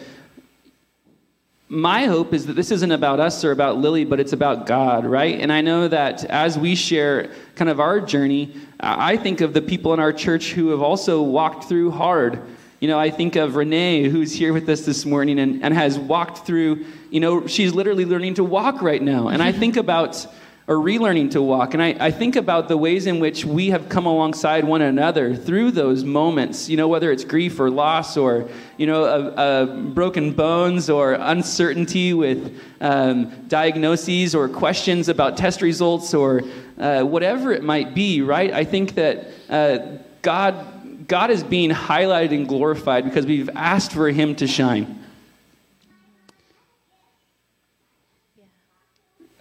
my 1.70 2.06
hope 2.06 2.32
is 2.32 2.46
that 2.46 2.54
this 2.54 2.70
isn't 2.70 2.92
about 2.92 3.20
us 3.20 3.44
or 3.44 3.52
about 3.52 3.76
Lily, 3.76 4.04
but 4.04 4.18
it's 4.20 4.32
about 4.32 4.66
God, 4.66 5.04
right? 5.04 5.38
And 5.38 5.52
I 5.52 5.60
know 5.60 5.86
that 5.86 6.24
as 6.24 6.58
we 6.58 6.74
share 6.74 7.30
kind 7.56 7.68
of 7.68 7.78
our 7.78 8.00
journey, 8.00 8.54
I 8.80 9.16
think 9.18 9.42
of 9.42 9.52
the 9.52 9.60
people 9.60 9.92
in 9.92 10.00
our 10.00 10.12
church 10.12 10.52
who 10.52 10.68
have 10.70 10.80
also 10.80 11.22
walked 11.22 11.64
through 11.64 11.90
hard. 11.90 12.40
You 12.80 12.86
know, 12.86 12.98
I 12.98 13.10
think 13.10 13.34
of 13.34 13.56
Renee, 13.56 14.08
who's 14.08 14.32
here 14.32 14.52
with 14.52 14.68
us 14.68 14.82
this 14.82 15.04
morning 15.04 15.40
and, 15.40 15.64
and 15.64 15.74
has 15.74 15.98
walked 15.98 16.46
through, 16.46 16.86
you 17.10 17.18
know, 17.18 17.48
she's 17.48 17.74
literally 17.74 18.04
learning 18.04 18.34
to 18.34 18.44
walk 18.44 18.82
right 18.82 19.02
now. 19.02 19.28
And 19.28 19.42
I 19.42 19.50
think 19.50 19.76
about 19.76 20.26
or 20.68 20.76
relearning 20.76 21.30
to 21.30 21.40
walk. 21.40 21.72
And 21.72 21.82
I, 21.82 21.96
I 21.98 22.10
think 22.10 22.36
about 22.36 22.68
the 22.68 22.76
ways 22.76 23.06
in 23.06 23.20
which 23.20 23.42
we 23.42 23.70
have 23.70 23.88
come 23.88 24.04
alongside 24.04 24.64
one 24.64 24.82
another 24.82 25.34
through 25.34 25.70
those 25.70 26.04
moments, 26.04 26.68
you 26.68 26.76
know, 26.76 26.86
whether 26.86 27.10
it's 27.10 27.24
grief 27.24 27.58
or 27.58 27.70
loss 27.70 28.18
or, 28.18 28.46
you 28.76 28.86
know, 28.86 29.90
broken 29.94 30.34
bones 30.34 30.90
or 30.90 31.14
uncertainty 31.14 32.12
with 32.12 32.60
um, 32.82 33.46
diagnoses 33.48 34.34
or 34.34 34.46
questions 34.46 35.08
about 35.08 35.38
test 35.38 35.62
results 35.62 36.12
or 36.12 36.42
uh, 36.76 37.02
whatever 37.02 37.50
it 37.50 37.64
might 37.64 37.94
be, 37.94 38.20
right? 38.20 38.52
I 38.52 38.64
think 38.64 38.94
that 38.94 39.26
uh, 39.48 39.78
God, 40.20 40.77
God 41.08 41.30
is 41.30 41.42
being 41.42 41.70
highlighted 41.70 42.34
and 42.34 42.46
glorified 42.46 43.04
because 43.04 43.26
we've 43.26 43.50
asked 43.54 43.92
for 43.92 44.08
Him 44.10 44.36
to 44.36 44.46
shine. 44.46 45.04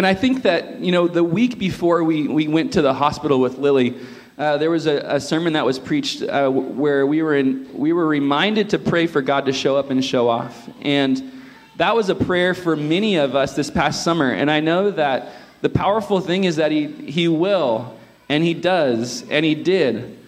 And 0.00 0.06
I 0.06 0.14
think 0.14 0.44
that, 0.44 0.80
you 0.80 0.92
know, 0.92 1.08
the 1.08 1.22
week 1.22 1.58
before 1.58 2.02
we, 2.04 2.26
we 2.26 2.48
went 2.48 2.72
to 2.72 2.80
the 2.80 2.94
hospital 2.94 3.38
with 3.38 3.58
Lily, 3.58 3.96
uh, 4.38 4.56
there 4.56 4.70
was 4.70 4.86
a, 4.86 4.96
a, 5.04 5.20
sermon 5.20 5.52
that 5.52 5.66
was 5.66 5.78
preached 5.78 6.22
uh, 6.22 6.48
where 6.48 7.06
we 7.06 7.22
were, 7.22 7.36
in, 7.36 7.68
we 7.76 7.92
were 7.92 8.06
reminded 8.06 8.70
to 8.70 8.78
pray 8.78 9.06
for 9.06 9.20
God 9.20 9.44
to 9.44 9.52
show 9.52 9.76
up 9.76 9.90
and 9.90 10.02
show 10.02 10.30
off. 10.30 10.70
And 10.80 11.42
that 11.76 11.94
was 11.94 12.08
a 12.08 12.14
prayer 12.14 12.54
for 12.54 12.76
many 12.76 13.16
of 13.16 13.36
us 13.36 13.54
this 13.54 13.70
past 13.70 14.02
summer. 14.02 14.30
And 14.30 14.50
I 14.50 14.60
know 14.60 14.90
that 14.92 15.32
the 15.60 15.68
powerful 15.68 16.20
thing 16.20 16.44
is 16.44 16.56
that 16.56 16.72
He, 16.72 16.86
he 16.86 17.28
will, 17.28 17.94
and 18.30 18.42
He 18.42 18.54
does, 18.54 19.28
and 19.28 19.44
He 19.44 19.54
did, 19.54 20.18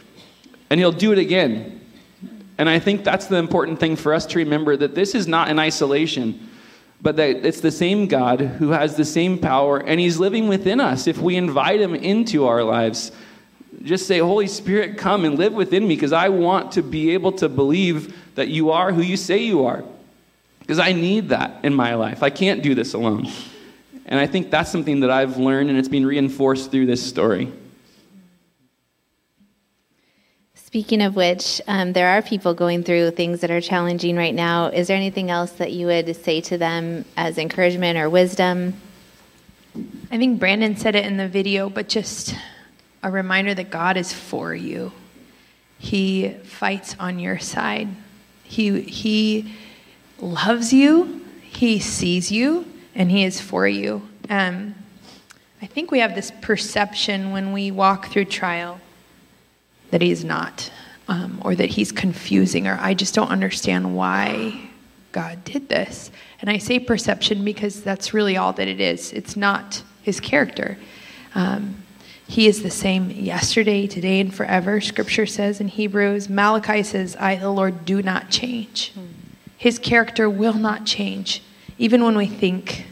and 0.68 0.78
He'll 0.78 0.92
do 0.92 1.12
it 1.12 1.18
again. 1.18 1.80
And 2.58 2.68
I 2.68 2.78
think 2.78 3.02
that's 3.02 3.26
the 3.26 3.36
important 3.36 3.80
thing 3.80 3.96
for 3.96 4.12
us 4.12 4.26
to 4.26 4.38
remember 4.38 4.76
that 4.76 4.94
this 4.94 5.14
is 5.14 5.26
not 5.26 5.48
in 5.48 5.58
isolation 5.58 6.50
but 7.02 7.16
that 7.16 7.44
it's 7.44 7.60
the 7.60 7.72
same 7.72 8.06
God 8.06 8.40
who 8.40 8.70
has 8.70 8.94
the 8.94 9.04
same 9.04 9.36
power, 9.36 9.78
and 9.78 9.98
He's 9.98 10.18
living 10.18 10.46
within 10.46 10.78
us 10.78 11.08
if 11.08 11.18
we 11.18 11.36
invite 11.36 11.80
Him 11.80 11.96
into 11.96 12.46
our 12.46 12.62
lives. 12.62 13.10
Just 13.82 14.06
say, 14.06 14.18
Holy 14.18 14.46
Spirit, 14.46 14.96
come 14.96 15.24
and 15.24 15.36
live 15.36 15.52
within 15.52 15.82
me 15.82 15.96
because 15.96 16.12
I 16.12 16.28
want 16.28 16.72
to 16.72 16.82
be 16.82 17.10
able 17.10 17.32
to 17.32 17.48
believe 17.48 18.16
that 18.36 18.48
you 18.48 18.70
are 18.70 18.92
who 18.92 19.02
you 19.02 19.16
say 19.16 19.38
you 19.38 19.64
are. 19.66 19.82
Because 20.60 20.78
I 20.78 20.92
need 20.92 21.30
that 21.30 21.64
in 21.64 21.74
my 21.74 21.94
life. 21.96 22.22
I 22.22 22.30
can't 22.30 22.62
do 22.62 22.76
this 22.76 22.94
alone. 22.94 23.26
And 24.06 24.20
I 24.20 24.28
think 24.28 24.52
that's 24.52 24.70
something 24.70 25.00
that 25.00 25.10
I've 25.10 25.38
learned, 25.38 25.70
and 25.70 25.78
it's 25.78 25.88
been 25.88 26.06
reinforced 26.06 26.70
through 26.70 26.86
this 26.86 27.04
story. 27.04 27.52
Speaking 30.72 31.02
of 31.02 31.16
which, 31.16 31.60
um, 31.68 31.92
there 31.92 32.08
are 32.08 32.22
people 32.22 32.54
going 32.54 32.82
through 32.82 33.10
things 33.10 33.42
that 33.42 33.50
are 33.50 33.60
challenging 33.60 34.16
right 34.16 34.34
now. 34.34 34.68
Is 34.68 34.88
there 34.88 34.96
anything 34.96 35.30
else 35.30 35.52
that 35.52 35.70
you 35.70 35.86
would 35.88 36.16
say 36.16 36.40
to 36.40 36.56
them 36.56 37.04
as 37.14 37.36
encouragement 37.36 37.98
or 37.98 38.08
wisdom? 38.08 38.80
I 40.10 40.16
think 40.16 40.40
Brandon 40.40 40.74
said 40.78 40.94
it 40.94 41.04
in 41.04 41.18
the 41.18 41.28
video, 41.28 41.68
but 41.68 41.90
just 41.90 42.34
a 43.02 43.10
reminder 43.10 43.52
that 43.52 43.68
God 43.68 43.98
is 43.98 44.14
for 44.14 44.54
you. 44.54 44.92
He 45.78 46.30
fights 46.42 46.96
on 46.98 47.18
your 47.18 47.38
side. 47.38 47.88
He, 48.42 48.80
he 48.80 49.54
loves 50.20 50.72
you, 50.72 51.22
He 51.42 51.80
sees 51.80 52.32
you, 52.32 52.64
and 52.94 53.10
He 53.10 53.24
is 53.24 53.42
for 53.42 53.68
you. 53.68 54.08
Um, 54.30 54.74
I 55.60 55.66
think 55.66 55.90
we 55.90 55.98
have 55.98 56.14
this 56.14 56.32
perception 56.40 57.30
when 57.30 57.52
we 57.52 57.70
walk 57.70 58.06
through 58.06 58.24
trial 58.24 58.80
that 59.92 60.02
he's 60.02 60.24
not, 60.24 60.70
um, 61.06 61.40
or 61.44 61.54
that 61.54 61.68
he's 61.68 61.92
confusing, 61.92 62.66
or 62.66 62.76
I 62.80 62.94
just 62.94 63.14
don't 63.14 63.30
understand 63.30 63.94
why 63.94 64.68
God 65.12 65.44
did 65.44 65.68
this. 65.68 66.10
And 66.40 66.50
I 66.50 66.58
say 66.58 66.80
perception 66.80 67.44
because 67.44 67.82
that's 67.82 68.12
really 68.12 68.36
all 68.36 68.52
that 68.54 68.66
it 68.66 68.80
is. 68.80 69.12
It's 69.12 69.36
not 69.36 69.82
his 70.02 70.18
character. 70.18 70.78
Um, 71.34 71.76
he 72.26 72.46
is 72.46 72.62
the 72.62 72.70
same 72.70 73.10
yesterday, 73.10 73.86
today, 73.86 74.18
and 74.18 74.34
forever. 74.34 74.80
Scripture 74.80 75.26
says 75.26 75.60
in 75.60 75.68
Hebrews, 75.68 76.30
Malachi 76.30 76.82
says, 76.82 77.14
I, 77.20 77.36
the 77.36 77.50
Lord, 77.50 77.84
do 77.84 78.02
not 78.02 78.30
change. 78.30 78.94
His 79.58 79.78
character 79.78 80.30
will 80.30 80.54
not 80.54 80.86
change. 80.86 81.42
Even 81.78 82.02
when 82.02 82.16
we 82.16 82.26
think 82.26 82.86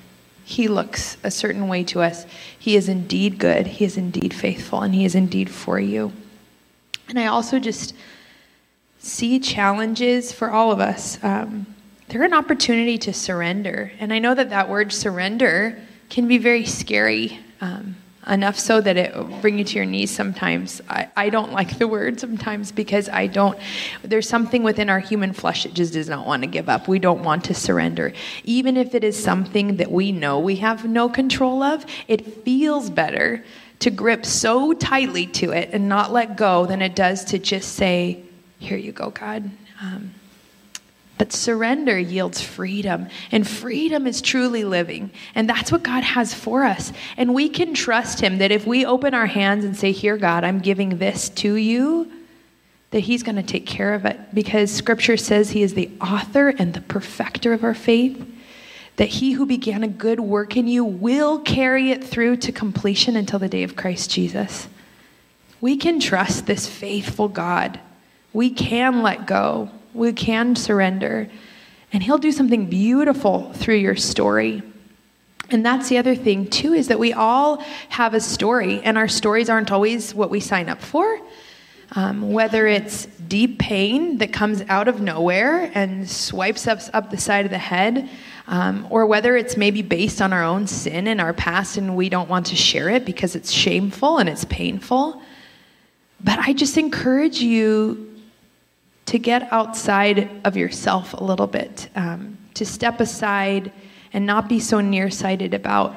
he 0.45 0.69
looks 0.69 1.16
a 1.25 1.30
certain 1.30 1.69
way 1.69 1.85
to 1.85 2.02
us, 2.02 2.26
he 2.59 2.76
is 2.76 2.88
indeed 2.88 3.38
good, 3.38 3.66
he 3.66 3.85
is 3.87 3.97
indeed 3.97 4.35
faithful, 4.35 4.83
and 4.83 4.95
he 4.95 5.07
is 5.07 5.14
indeed 5.14 5.49
for 5.49 5.80
you. 5.80 6.12
And 7.11 7.19
I 7.19 7.26
also 7.26 7.59
just 7.59 7.95
see 9.00 9.40
challenges 9.40 10.33
for 10.33 10.50
all 10.50 10.71
of 10.71 10.79
us. 10.79 11.23
Um, 11.25 11.67
they're 12.09 12.23
an 12.23 12.35
opportunity 12.35 12.99
to 12.99 13.12
surrender. 13.12 13.90
And 13.99 14.12
I 14.12 14.21
know 14.21 14.35
that 14.35 14.50
that 14.50 14.69
word 14.69 14.93
surrender 14.93 15.76
can 16.09 16.29
be 16.29 16.38
very 16.38 16.64
scary, 16.64 17.38
um, 17.61 17.97
enough 18.29 18.59
so 18.59 18.81
that 18.81 18.97
it 18.97 19.14
will 19.17 19.25
bring 19.40 19.59
you 19.59 19.64
to 19.64 19.76
your 19.76 19.87
knees 19.87 20.11
sometimes. 20.11 20.81
I, 20.88 21.09
I 21.17 21.31
don't 21.31 21.52
like 21.52 21.79
the 21.79 21.88
word 21.88 22.21
sometimes 22.21 22.71
because 22.71 23.09
I 23.09 23.26
don't, 23.26 23.59
there's 24.02 24.29
something 24.29 24.62
within 24.62 24.88
our 24.88 25.00
human 25.00 25.33
flesh 25.33 25.64
that 25.64 25.75
just 25.75 25.95
does 25.95 26.09
not 26.09 26.26
want 26.26 26.43
to 26.43 26.47
give 26.47 26.69
up. 26.69 26.87
We 26.87 27.00
don't 27.00 27.25
want 27.25 27.45
to 27.45 27.55
surrender. 27.55 28.12
Even 28.45 28.76
if 28.76 28.95
it 28.95 29.02
is 29.02 29.21
something 29.21 29.79
that 29.79 29.90
we 29.90 30.12
know 30.12 30.38
we 30.38 30.57
have 30.57 30.85
no 30.85 31.09
control 31.09 31.62
of, 31.62 31.85
it 32.07 32.45
feels 32.45 32.88
better 32.88 33.43
to 33.80 33.90
grip 33.90 34.25
so 34.25 34.72
tightly 34.72 35.26
to 35.26 35.50
it 35.50 35.70
and 35.72 35.88
not 35.88 36.12
let 36.12 36.37
go 36.37 36.66
than 36.66 36.80
it 36.80 36.94
does 36.94 37.25
to 37.26 37.38
just 37.38 37.75
say, 37.75 38.22
Here 38.58 38.78
you 38.78 38.92
go, 38.92 39.10
God. 39.10 39.50
Um, 39.82 40.14
but 41.18 41.34
surrender 41.34 41.99
yields 41.99 42.40
freedom, 42.40 43.08
and 43.30 43.46
freedom 43.46 44.06
is 44.06 44.22
truly 44.22 44.64
living. 44.64 45.10
And 45.34 45.50
that's 45.50 45.70
what 45.70 45.82
God 45.82 46.02
has 46.02 46.32
for 46.32 46.64
us. 46.64 46.94
And 47.18 47.34
we 47.34 47.50
can 47.50 47.75
trust 47.75 48.20
Him 48.20 48.38
that 48.38 48.50
if 48.50 48.66
we 48.66 48.87
open 48.87 49.12
our 49.12 49.26
hands 49.26 49.64
and 49.64 49.76
say, 49.76 49.92
Here, 49.92 50.16
God, 50.16 50.44
I'm 50.44 50.60
giving 50.60 50.99
this 50.99 51.28
to 51.30 51.54
you, 51.54 52.10
that 52.90 53.00
He's 53.00 53.22
going 53.22 53.37
to 53.37 53.42
take 53.42 53.66
care 53.66 53.94
of 53.94 54.04
it 54.04 54.34
because 54.34 54.70
Scripture 54.70 55.16
says 55.16 55.50
He 55.50 55.62
is 55.62 55.75
the 55.75 55.90
author 56.00 56.48
and 56.48 56.74
the 56.74 56.81
perfecter 56.83 57.52
of 57.52 57.64
our 57.64 57.74
faith 57.74 58.30
that 59.00 59.08
he 59.08 59.32
who 59.32 59.46
began 59.46 59.82
a 59.82 59.88
good 59.88 60.20
work 60.20 60.58
in 60.58 60.68
you 60.68 60.84
will 60.84 61.38
carry 61.38 61.90
it 61.90 62.04
through 62.04 62.36
to 62.36 62.52
completion 62.52 63.16
until 63.16 63.38
the 63.38 63.48
day 63.48 63.62
of 63.62 63.74
Christ 63.74 64.10
Jesus. 64.10 64.68
We 65.58 65.78
can 65.78 66.00
trust 66.00 66.44
this 66.44 66.68
faithful 66.68 67.26
God. 67.28 67.80
We 68.34 68.50
can 68.50 69.02
let 69.02 69.26
go. 69.26 69.70
We 69.94 70.12
can 70.12 70.54
surrender. 70.54 71.30
And 71.94 72.02
he'll 72.02 72.18
do 72.18 72.30
something 72.30 72.66
beautiful 72.66 73.54
through 73.54 73.76
your 73.76 73.96
story. 73.96 74.62
And 75.48 75.64
that's 75.64 75.88
the 75.88 75.96
other 75.96 76.14
thing, 76.14 76.46
too, 76.48 76.74
is 76.74 76.88
that 76.88 76.98
we 76.98 77.14
all 77.14 77.64
have 77.88 78.12
a 78.12 78.20
story, 78.20 78.82
and 78.82 78.98
our 78.98 79.08
stories 79.08 79.48
aren't 79.48 79.72
always 79.72 80.14
what 80.14 80.28
we 80.28 80.40
sign 80.40 80.68
up 80.68 80.82
for. 80.82 81.18
Um, 81.92 82.33
whether 82.33 82.68
it's 82.68 83.07
deep 83.07 83.59
pain 83.59 84.18
that 84.18 84.33
comes 84.33 84.62
out 84.68 84.87
of 84.87 85.00
nowhere 85.00 85.72
and 85.74 86.09
swipes 86.09 86.68
us 86.68 86.88
up 86.92 87.11
the 87.11 87.18
side 87.18 87.44
of 87.44 87.50
the 87.50 87.59
head, 87.59 88.09
um, 88.46 88.87
or 88.90 89.07
whether 89.07 89.37
it's 89.37 89.57
maybe 89.57 89.83
based 89.83 90.22
on 90.22 90.33
our 90.33 90.44
own 90.44 90.66
sin 90.66 91.07
in 91.07 91.18
our 91.18 91.33
past 91.33 91.76
and 91.76 91.96
we 91.96 92.09
don't 92.09 92.29
want 92.29 92.46
to 92.46 92.57
share 92.57 92.88
it 92.90 93.05
because 93.05 93.35
it's 93.35 93.50
shameful 93.50 94.18
and 94.18 94.29
it's 94.29 94.44
painful. 94.44 95.20
But 96.22 96.38
I 96.38 96.53
just 96.53 96.76
encourage 96.76 97.40
you 97.40 98.20
to 99.07 99.18
get 99.18 99.53
outside 99.53 100.31
of 100.44 100.57
yourself 100.57 101.14
a 101.14 101.24
little 101.24 101.46
bit, 101.48 101.88
um, 101.96 102.38
to 102.55 102.64
step 102.64 103.00
aside 103.00 103.72
and 104.12 104.26
not 104.26 104.48
be 104.48 104.61
so 104.61 104.81
nearsighted 104.81 105.55
about 105.55 105.96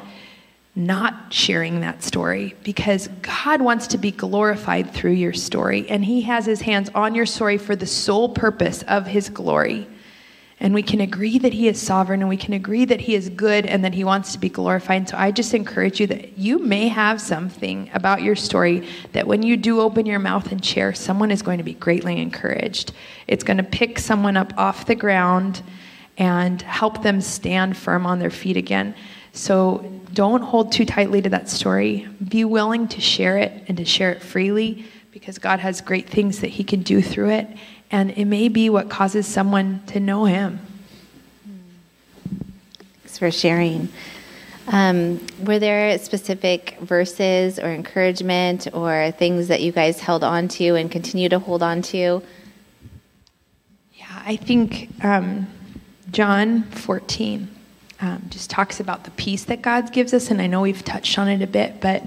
not 0.75 1.31
sharing 1.31 1.81
that 1.81 2.01
story 2.01 2.55
because 2.63 3.07
God 3.21 3.61
wants 3.61 3.87
to 3.87 3.97
be 3.97 4.11
glorified 4.11 4.91
through 4.91 5.11
your 5.11 5.33
story 5.33 5.87
and 5.87 6.03
He 6.03 6.21
has 6.21 6.45
His 6.45 6.61
hands 6.61 6.89
on 6.95 7.13
your 7.13 7.27
story 7.27 7.57
for 7.57 7.75
the 7.75 7.85
sole 7.85 8.29
purpose 8.29 8.81
of 8.83 9.05
His 9.05 9.29
glory. 9.29 9.87
And 10.59 10.73
we 10.73 10.81
can 10.81 11.01
agree 11.01 11.37
that 11.37 11.53
He 11.53 11.67
is 11.67 11.79
sovereign 11.79 12.21
and 12.21 12.29
we 12.29 12.37
can 12.37 12.53
agree 12.53 12.85
that 12.85 13.01
He 13.01 13.13
is 13.13 13.29
good 13.29 13.67
and 13.67 13.85
that 13.85 13.93
He 13.93 14.03
wants 14.03 14.31
to 14.31 14.39
be 14.39 14.49
glorified. 14.49 14.97
And 14.97 15.09
So 15.09 15.17
I 15.17 15.29
just 15.29 15.53
encourage 15.53 15.99
you 15.99 16.07
that 16.07 16.39
you 16.39 16.57
may 16.57 16.87
have 16.87 17.21
something 17.21 17.91
about 17.93 18.23
your 18.23 18.35
story 18.35 18.87
that 19.11 19.27
when 19.27 19.43
you 19.43 19.57
do 19.57 19.79
open 19.79 20.07
your 20.07 20.19
mouth 20.19 20.51
and 20.51 20.63
share, 20.65 20.93
someone 20.93 21.29
is 21.29 21.43
going 21.43 21.59
to 21.59 21.63
be 21.63 21.75
greatly 21.75 22.19
encouraged. 22.19 22.93
It's 23.27 23.43
going 23.43 23.57
to 23.57 23.63
pick 23.63 23.99
someone 23.99 24.37
up 24.37 24.53
off 24.57 24.87
the 24.87 24.95
ground 24.95 25.61
and 26.17 26.61
help 26.61 27.03
them 27.03 27.21
stand 27.21 27.75
firm 27.75 28.05
on 28.05 28.19
their 28.19 28.29
feet 28.29 28.57
again. 28.57 28.95
So 29.33 29.89
don't 30.13 30.41
hold 30.41 30.71
too 30.71 30.85
tightly 30.85 31.21
to 31.21 31.29
that 31.29 31.49
story. 31.49 32.07
Be 32.27 32.45
willing 32.45 32.87
to 32.89 33.01
share 33.01 33.37
it 33.37 33.63
and 33.67 33.77
to 33.77 33.85
share 33.85 34.11
it 34.11 34.21
freely 34.21 34.85
because 35.11 35.39
God 35.39 35.59
has 35.59 35.81
great 35.81 36.09
things 36.09 36.39
that 36.39 36.49
He 36.49 36.63
can 36.63 36.83
do 36.83 37.01
through 37.01 37.31
it. 37.31 37.47
And 37.89 38.11
it 38.11 38.25
may 38.25 38.47
be 38.47 38.69
what 38.69 38.89
causes 38.89 39.27
someone 39.27 39.81
to 39.87 39.99
know 39.99 40.25
Him. 40.25 40.59
Thanks 43.01 43.17
for 43.17 43.31
sharing. 43.31 43.89
Um, 44.67 45.25
were 45.43 45.59
there 45.59 45.97
specific 45.99 46.77
verses 46.79 47.59
or 47.59 47.67
encouragement 47.67 48.67
or 48.73 49.11
things 49.11 49.49
that 49.49 49.61
you 49.61 49.71
guys 49.71 49.99
held 49.99 50.23
on 50.23 50.47
to 50.49 50.75
and 50.75 50.89
continue 50.89 51.27
to 51.29 51.39
hold 51.39 51.61
on 51.61 51.81
to? 51.83 52.23
Yeah, 53.93 54.23
I 54.25 54.37
think 54.37 54.89
um, 55.03 55.47
John 56.13 56.63
14 56.63 57.49
um, 57.99 58.21
just 58.29 58.51
talks 58.51 58.79
about 58.79 59.03
the 59.03 59.11
peace 59.11 59.45
that 59.45 59.63
God 59.63 59.91
gives 59.91 60.13
us. 60.13 60.29
And 60.29 60.39
I 60.39 60.45
know 60.45 60.61
we've 60.61 60.85
touched 60.85 61.17
on 61.17 61.27
it 61.27 61.41
a 61.41 61.47
bit, 61.47 61.81
but 61.81 62.03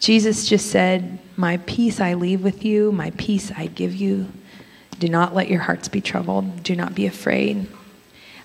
Jesus 0.00 0.48
just 0.48 0.70
said, 0.70 1.18
My 1.36 1.58
peace 1.58 2.00
I 2.00 2.14
leave 2.14 2.42
with 2.42 2.64
you, 2.64 2.92
my 2.92 3.12
peace 3.18 3.52
I 3.54 3.66
give 3.66 3.94
you. 3.94 4.26
Do 4.98 5.08
not 5.08 5.34
let 5.34 5.48
your 5.48 5.60
hearts 5.60 5.88
be 5.88 6.00
troubled, 6.00 6.62
do 6.62 6.74
not 6.74 6.94
be 6.94 7.04
afraid. 7.04 7.68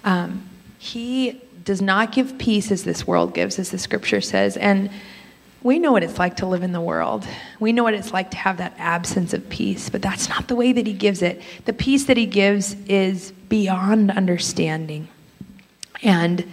Um, 0.04 0.50
he 0.78 1.42
does 1.64 1.82
not 1.82 2.12
give 2.12 2.38
peace 2.38 2.70
as 2.70 2.84
this 2.84 3.08
world 3.08 3.34
gives, 3.34 3.60
as 3.60 3.72
the 3.72 3.78
scripture 3.78 4.22
says. 4.22 4.58
And 4.58 4.90
we 5.64 5.80
know 5.80 5.92
what 5.92 6.04
it's 6.04 6.20
like 6.20 6.38
to 6.38 6.46
live 6.46 6.64
in 6.64 6.72
the 6.72 6.82
world. 6.82 7.28
We 7.60 7.74
know 7.74 7.84
what 7.84 7.94
it's 7.94 8.14
like 8.14 8.32
to 8.32 8.38
have 8.38 8.58
that 8.58 8.74
absence 8.78 9.34
of 9.34 9.50
peace, 9.50 9.90
but 9.90 10.02
that's 10.02 10.30
not 10.30 10.48
the 10.48 10.56
way 10.56 10.72
that 10.72 10.86
he 10.86 10.94
gives 10.94 11.22
it. 11.22 11.42
The 11.66 11.74
peace 11.74 12.06
that 12.06 12.18
he 12.18 12.26
gives 12.26 12.76
is 12.86 13.32
beyond 13.50 14.12
understanding. 14.12 15.08
And 16.04 16.46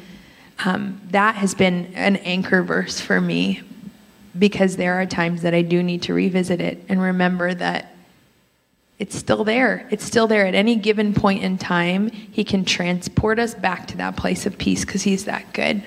um, 0.64 1.00
that 1.10 1.34
has 1.36 1.54
been 1.54 1.92
an 1.94 2.16
anchor 2.16 2.62
verse 2.62 3.00
for 3.00 3.20
me 3.20 3.62
because 4.38 4.76
there 4.76 4.94
are 4.94 5.06
times 5.06 5.42
that 5.42 5.54
I 5.54 5.62
do 5.62 5.82
need 5.82 6.02
to 6.02 6.14
revisit 6.14 6.60
it 6.60 6.84
and 6.88 7.00
remember 7.00 7.54
that 7.54 7.94
it's 8.98 9.16
still 9.16 9.44
there. 9.44 9.88
It's 9.90 10.04
still 10.04 10.26
there 10.26 10.46
at 10.46 10.54
any 10.54 10.76
given 10.76 11.14
point 11.14 11.42
in 11.42 11.58
time. 11.58 12.08
He 12.10 12.44
can 12.44 12.64
transport 12.64 13.38
us 13.38 13.54
back 13.54 13.86
to 13.88 13.96
that 13.98 14.16
place 14.16 14.46
of 14.46 14.56
peace 14.56 14.84
because 14.84 15.02
He's 15.02 15.24
that 15.24 15.52
good. 15.52 15.82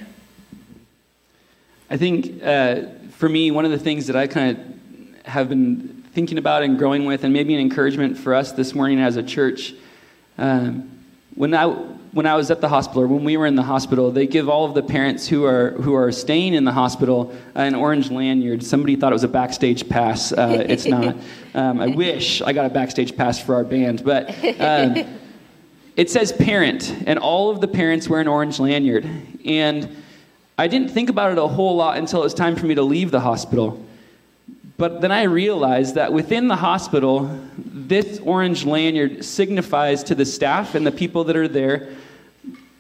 I 1.90 1.96
think 1.96 2.44
uh, 2.44 2.82
for 3.18 3.28
me, 3.28 3.50
one 3.50 3.66
of 3.66 3.72
the 3.72 3.80
things 3.80 4.08
that 4.08 4.16
I 4.16 4.28
kind 4.28 4.58
of 4.58 5.26
have 5.26 5.50
been 5.50 6.04
thinking 6.14 6.38
about 6.38 6.62
and 6.62 6.78
growing 6.78 7.06
with, 7.06 7.24
and 7.24 7.34
maybe 7.34 7.54
an 7.56 7.60
encouragement 7.60 8.16
for 8.16 8.36
us 8.36 8.52
this 8.52 8.76
morning 8.76 9.00
as 9.00 9.18
a 9.18 9.24
church, 9.24 9.74
um, 10.38 10.92
when 11.34 11.54
I 11.54 11.66
when 11.66 12.26
I 12.26 12.36
was 12.36 12.50
at 12.52 12.62
the 12.62 12.70
hospital, 12.70 13.04
or 13.04 13.08
when 13.08 13.24
we 13.24 13.36
were 13.36 13.48
in 13.48 13.56
the 13.56 13.64
hospital, 13.64 14.12
they 14.12 14.28
give 14.28 14.50
all 14.50 14.66
of 14.66 14.76
the 14.76 14.84
parents 14.84 15.28
who 15.28 15.46
are 15.46 15.72
who 15.72 15.96
are 15.96 16.12
staying 16.12 16.54
in 16.54 16.64
the 16.64 16.72
hospital 16.72 17.34
an 17.56 17.74
orange 17.74 18.12
lanyard. 18.12 18.64
Somebody 18.64 18.96
thought 18.96 19.12
it 19.12 19.16
was 19.16 19.24
a 19.24 19.28
backstage 19.28 19.90
pass. 19.90 20.32
Uh, 20.32 20.64
it's 20.68 20.86
not. 20.88 21.18
Um, 21.56 21.80
I 21.80 21.88
wish 21.88 22.44
I 22.44 22.54
got 22.54 22.68
a 22.68 22.70
backstage 22.70 23.18
pass 23.18 23.40
for 23.40 23.56
our 23.56 23.64
band, 23.64 24.04
but 24.04 24.30
um, 24.60 25.20
it 25.96 26.12
says 26.12 26.32
parent, 26.32 26.96
and 27.08 27.18
all 27.18 27.50
of 27.50 27.62
the 27.62 27.68
parents 27.68 28.08
wear 28.08 28.22
an 28.22 28.28
orange 28.28 28.60
lanyard. 28.60 29.10
And 29.44 30.04
I 30.58 30.68
didn't 30.68 30.90
think 30.90 31.10
about 31.10 31.32
it 31.32 31.38
a 31.38 31.48
whole 31.48 31.76
lot 31.76 31.98
until 31.98 32.22
it 32.22 32.24
was 32.24 32.34
time 32.34 32.56
for 32.56 32.66
me 32.66 32.76
to 32.76 32.82
leave 32.82 33.12
the 33.12 33.20
hospital. 33.20 33.84
But 34.78 35.02
then 35.02 35.12
I 35.12 35.24
realized 35.24 35.96
that 35.96 36.14
within 36.14 36.48
the 36.48 36.56
hospital, 36.56 37.30
this 37.58 38.20
orange 38.20 38.66
lanyard 38.66 39.26
signifies 39.26 40.04
to 40.06 40.16
the 40.16 40.26
staff 40.26 40.76
and 40.76 40.86
the 40.86 40.92
people 40.92 41.24
that 41.26 41.36
are 41.36 41.48
there 41.48 41.90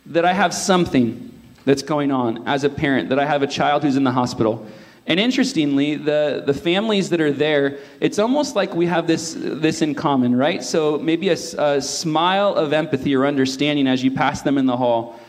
that 0.08 0.26
I 0.26 0.34
have 0.34 0.54
something 0.54 1.34
that's 1.66 1.82
going 1.82 2.12
on 2.12 2.48
as 2.48 2.64
a 2.64 2.70
parent, 2.70 3.10
that 3.10 3.20
I 3.20 3.26
have 3.26 3.44
a 3.44 3.48
child 3.48 3.84
who's 3.84 3.98
in 3.98 4.04
the 4.04 4.12
hospital. 4.12 4.66
And 5.06 5.20
interestingly, 5.20 5.96
the, 5.96 6.44
the 6.46 6.54
families 6.54 7.10
that 7.10 7.22
are 7.22 7.32
there, 7.32 7.78
it's 8.00 8.20
almost 8.20 8.56
like 8.56 8.74
we 8.74 8.86
have 8.88 9.08
this, 9.08 9.36
this 9.38 9.82
in 9.82 9.96
common, 9.96 10.36
right? 10.36 10.64
So 10.64 10.98
maybe 10.98 11.30
a, 11.30 11.38
a 11.58 11.82
smile 11.82 12.56
of 12.56 12.74
empathy 12.74 13.16
or 13.16 13.26
understanding 13.26 13.88
as 13.88 14.04
you 14.04 14.12
pass 14.12 14.42
them 14.42 14.58
in 14.58 14.66
the 14.66 14.78
hall. 14.78 15.20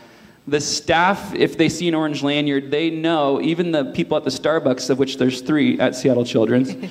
The 0.49 0.59
staff, 0.59 1.35
if 1.35 1.57
they 1.57 1.69
see 1.69 1.87
an 1.87 1.93
orange 1.93 2.23
lanyard, 2.23 2.71
they 2.71 2.89
know, 2.89 3.39
even 3.39 3.71
the 3.71 3.85
people 3.85 4.17
at 4.17 4.23
the 4.23 4.31
Starbucks, 4.31 4.89
of 4.89 4.97
which 4.97 5.17
there's 5.17 5.41
three 5.41 5.79
at 5.79 5.95
Seattle 5.95 6.25
Children's, 6.25 6.75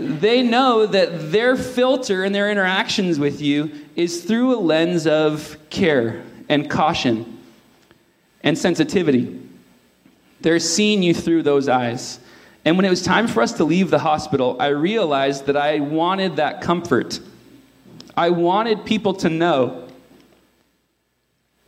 they 0.00 0.42
know 0.42 0.86
that 0.86 1.30
their 1.30 1.54
filter 1.54 2.24
and 2.24 2.34
their 2.34 2.50
interactions 2.50 3.20
with 3.20 3.40
you 3.40 3.70
is 3.94 4.24
through 4.24 4.56
a 4.56 4.58
lens 4.58 5.06
of 5.06 5.56
care 5.70 6.24
and 6.48 6.68
caution 6.68 7.38
and 8.42 8.58
sensitivity. 8.58 9.40
They're 10.40 10.58
seeing 10.58 11.00
you 11.00 11.14
through 11.14 11.44
those 11.44 11.68
eyes. 11.68 12.18
And 12.64 12.76
when 12.76 12.84
it 12.84 12.90
was 12.90 13.02
time 13.02 13.28
for 13.28 13.40
us 13.40 13.52
to 13.52 13.64
leave 13.64 13.90
the 13.90 14.00
hospital, 14.00 14.56
I 14.58 14.68
realized 14.68 15.46
that 15.46 15.56
I 15.56 15.78
wanted 15.78 16.36
that 16.36 16.60
comfort. 16.60 17.20
I 18.16 18.30
wanted 18.30 18.84
people 18.84 19.14
to 19.14 19.28
know 19.28 19.85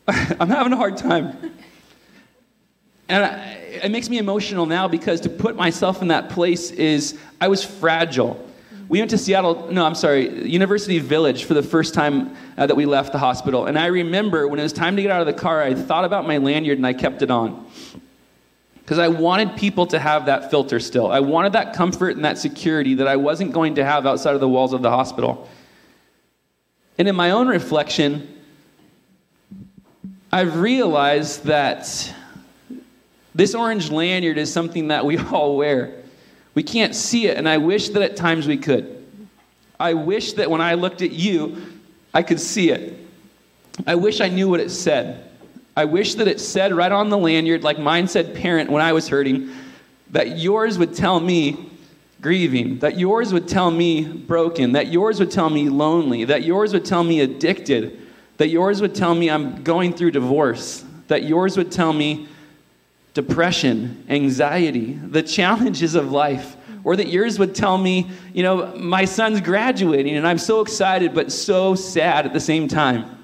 I'm 0.40 0.48
having 0.48 0.72
a 0.72 0.76
hard 0.76 0.96
time. 0.96 1.36
And 3.10 3.24
I, 3.24 3.36
it 3.82 3.90
makes 3.90 4.08
me 4.08 4.18
emotional 4.18 4.64
now 4.64 4.88
because 4.88 5.20
to 5.22 5.28
put 5.28 5.54
myself 5.54 6.00
in 6.00 6.08
that 6.08 6.30
place 6.30 6.70
is 6.70 7.18
I 7.40 7.48
was 7.48 7.62
fragile. 7.62 8.42
We 8.88 9.00
went 9.00 9.10
to 9.10 9.18
Seattle, 9.18 9.70
no, 9.70 9.84
I'm 9.84 9.94
sorry, 9.94 10.48
University 10.48 10.98
Village 10.98 11.44
for 11.44 11.52
the 11.52 11.62
first 11.62 11.92
time 11.92 12.34
uh, 12.56 12.66
that 12.66 12.74
we 12.74 12.86
left 12.86 13.12
the 13.12 13.18
hospital. 13.18 13.66
And 13.66 13.78
I 13.78 13.86
remember 13.86 14.48
when 14.48 14.58
it 14.58 14.62
was 14.62 14.72
time 14.72 14.96
to 14.96 15.02
get 15.02 15.10
out 15.10 15.20
of 15.20 15.26
the 15.26 15.34
car, 15.34 15.62
I 15.62 15.74
thought 15.74 16.06
about 16.06 16.26
my 16.26 16.38
lanyard 16.38 16.78
and 16.78 16.86
I 16.86 16.94
kept 16.94 17.20
it 17.20 17.30
on. 17.30 17.70
Because 18.76 18.98
I 18.98 19.08
wanted 19.08 19.58
people 19.58 19.86
to 19.88 19.98
have 19.98 20.24
that 20.24 20.50
filter 20.50 20.80
still. 20.80 21.08
I 21.12 21.20
wanted 21.20 21.52
that 21.52 21.74
comfort 21.74 22.16
and 22.16 22.24
that 22.24 22.38
security 22.38 22.94
that 22.94 23.06
I 23.06 23.16
wasn't 23.16 23.52
going 23.52 23.74
to 23.74 23.84
have 23.84 24.06
outside 24.06 24.34
of 24.34 24.40
the 24.40 24.48
walls 24.48 24.72
of 24.72 24.80
the 24.80 24.88
hospital. 24.88 25.46
And 26.96 27.06
in 27.06 27.14
my 27.14 27.32
own 27.32 27.48
reflection, 27.48 28.37
I've 30.30 30.58
realized 30.58 31.44
that 31.44 32.14
this 33.34 33.54
orange 33.54 33.90
lanyard 33.90 34.36
is 34.36 34.52
something 34.52 34.88
that 34.88 35.04
we 35.06 35.16
all 35.32 35.56
wear. 35.56 35.94
We 36.54 36.62
can't 36.62 36.94
see 36.94 37.28
it, 37.28 37.36
and 37.36 37.48
I 37.48 37.58
wish 37.58 37.90
that 37.90 38.02
at 38.02 38.16
times 38.16 38.46
we 38.46 38.58
could. 38.58 39.06
I 39.80 39.94
wish 39.94 40.34
that 40.34 40.50
when 40.50 40.60
I 40.60 40.74
looked 40.74 41.02
at 41.02 41.12
you, 41.12 41.56
I 42.12 42.22
could 42.22 42.40
see 42.40 42.70
it. 42.70 42.98
I 43.86 43.94
wish 43.94 44.20
I 44.20 44.28
knew 44.28 44.48
what 44.48 44.60
it 44.60 44.70
said. 44.70 45.30
I 45.76 45.84
wish 45.84 46.16
that 46.16 46.26
it 46.26 46.40
said 46.40 46.74
right 46.74 46.90
on 46.90 47.08
the 47.08 47.16
lanyard, 47.16 47.62
like 47.62 47.78
mine 47.78 48.08
said 48.08 48.34
parent 48.34 48.70
when 48.70 48.82
I 48.82 48.92
was 48.92 49.08
hurting, 49.08 49.50
that 50.10 50.38
yours 50.38 50.76
would 50.78 50.94
tell 50.94 51.20
me 51.20 51.70
grieving, 52.20 52.80
that 52.80 52.98
yours 52.98 53.32
would 53.32 53.46
tell 53.46 53.70
me 53.70 54.04
broken, 54.04 54.72
that 54.72 54.88
yours 54.88 55.20
would 55.20 55.30
tell 55.30 55.48
me 55.48 55.68
lonely, 55.68 56.24
that 56.24 56.42
yours 56.42 56.72
would 56.72 56.84
tell 56.84 57.04
me 57.04 57.20
addicted, 57.20 58.07
that 58.38 58.48
yours 58.48 58.80
would 58.80 58.94
tell 58.94 59.14
me 59.14 59.28
I'm 59.28 59.62
going 59.62 59.92
through 59.92 60.12
divorce, 60.12 60.84
that 61.08 61.24
yours 61.24 61.56
would 61.56 61.70
tell 61.70 61.92
me 61.92 62.28
depression, 63.14 64.04
anxiety, 64.08 64.94
the 64.94 65.22
challenges 65.22 65.94
of 65.94 66.10
life. 66.10 66.56
Or 66.84 66.94
that 66.94 67.08
yours 67.08 67.38
would 67.38 67.54
tell 67.54 67.76
me, 67.76 68.08
you 68.32 68.44
know, 68.44 68.74
my 68.76 69.04
son's 69.04 69.40
graduating 69.40 70.16
and 70.16 70.26
I'm 70.26 70.38
so 70.38 70.60
excited 70.60 71.12
but 71.12 71.32
so 71.32 71.74
sad 71.74 72.24
at 72.24 72.32
the 72.32 72.40
same 72.40 72.68
time. 72.68 73.18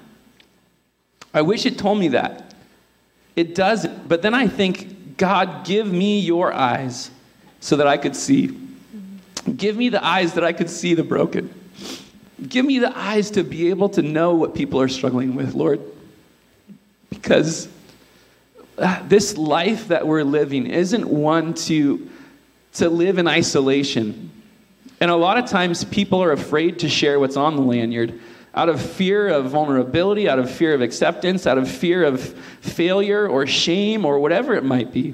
I 1.33 1.41
wish 1.41 1.65
it 1.65 1.77
told 1.77 1.97
me 1.97 2.09
that. 2.09 2.53
It 3.35 3.55
doesn't. 3.55 4.07
But 4.07 4.21
then 4.21 4.33
I 4.33 4.47
think, 4.47 5.17
God, 5.17 5.65
give 5.65 5.87
me 5.87 6.19
your 6.19 6.53
eyes 6.53 7.09
so 7.61 7.77
that 7.77 7.87
I 7.87 7.97
could 7.97 8.15
see. 8.15 8.57
Give 9.55 9.77
me 9.77 9.89
the 9.89 10.03
eyes 10.05 10.33
that 10.33 10.43
I 10.43 10.53
could 10.53 10.69
see 10.69 10.93
the 10.93 11.03
broken. 11.03 11.53
Give 12.41 12.65
me 12.65 12.79
the 12.79 12.95
eyes 12.97 13.31
to 13.31 13.43
be 13.43 13.69
able 13.69 13.89
to 13.89 14.01
know 14.01 14.35
what 14.35 14.55
people 14.55 14.81
are 14.81 14.87
struggling 14.87 15.35
with, 15.35 15.53
Lord. 15.53 15.81
Because 17.09 17.69
uh, 18.77 19.01
this 19.07 19.37
life 19.37 19.87
that 19.87 20.05
we're 20.05 20.23
living 20.23 20.67
isn't 20.67 21.07
one 21.07 21.53
to, 21.53 22.09
to 22.73 22.89
live 22.89 23.17
in 23.17 23.27
isolation. 23.27 24.31
And 24.99 25.11
a 25.11 25.15
lot 25.15 25.37
of 25.37 25.49
times 25.49 25.83
people 25.85 26.21
are 26.23 26.31
afraid 26.31 26.79
to 26.79 26.89
share 26.89 27.19
what's 27.19 27.37
on 27.37 27.55
the 27.55 27.61
lanyard 27.61 28.19
out 28.55 28.69
of 28.69 28.81
fear 28.81 29.27
of 29.27 29.49
vulnerability, 29.51 30.29
out 30.29 30.39
of 30.39 30.49
fear 30.49 30.73
of 30.73 30.81
acceptance, 30.81 31.45
out 31.45 31.57
of 31.57 31.69
fear 31.69 32.05
of 32.05 32.21
failure 32.61 33.27
or 33.27 33.45
shame 33.45 34.05
or 34.05 34.17
whatever 34.17 34.53
it 34.53 34.63
might 34.63 34.93
be. 34.93 35.13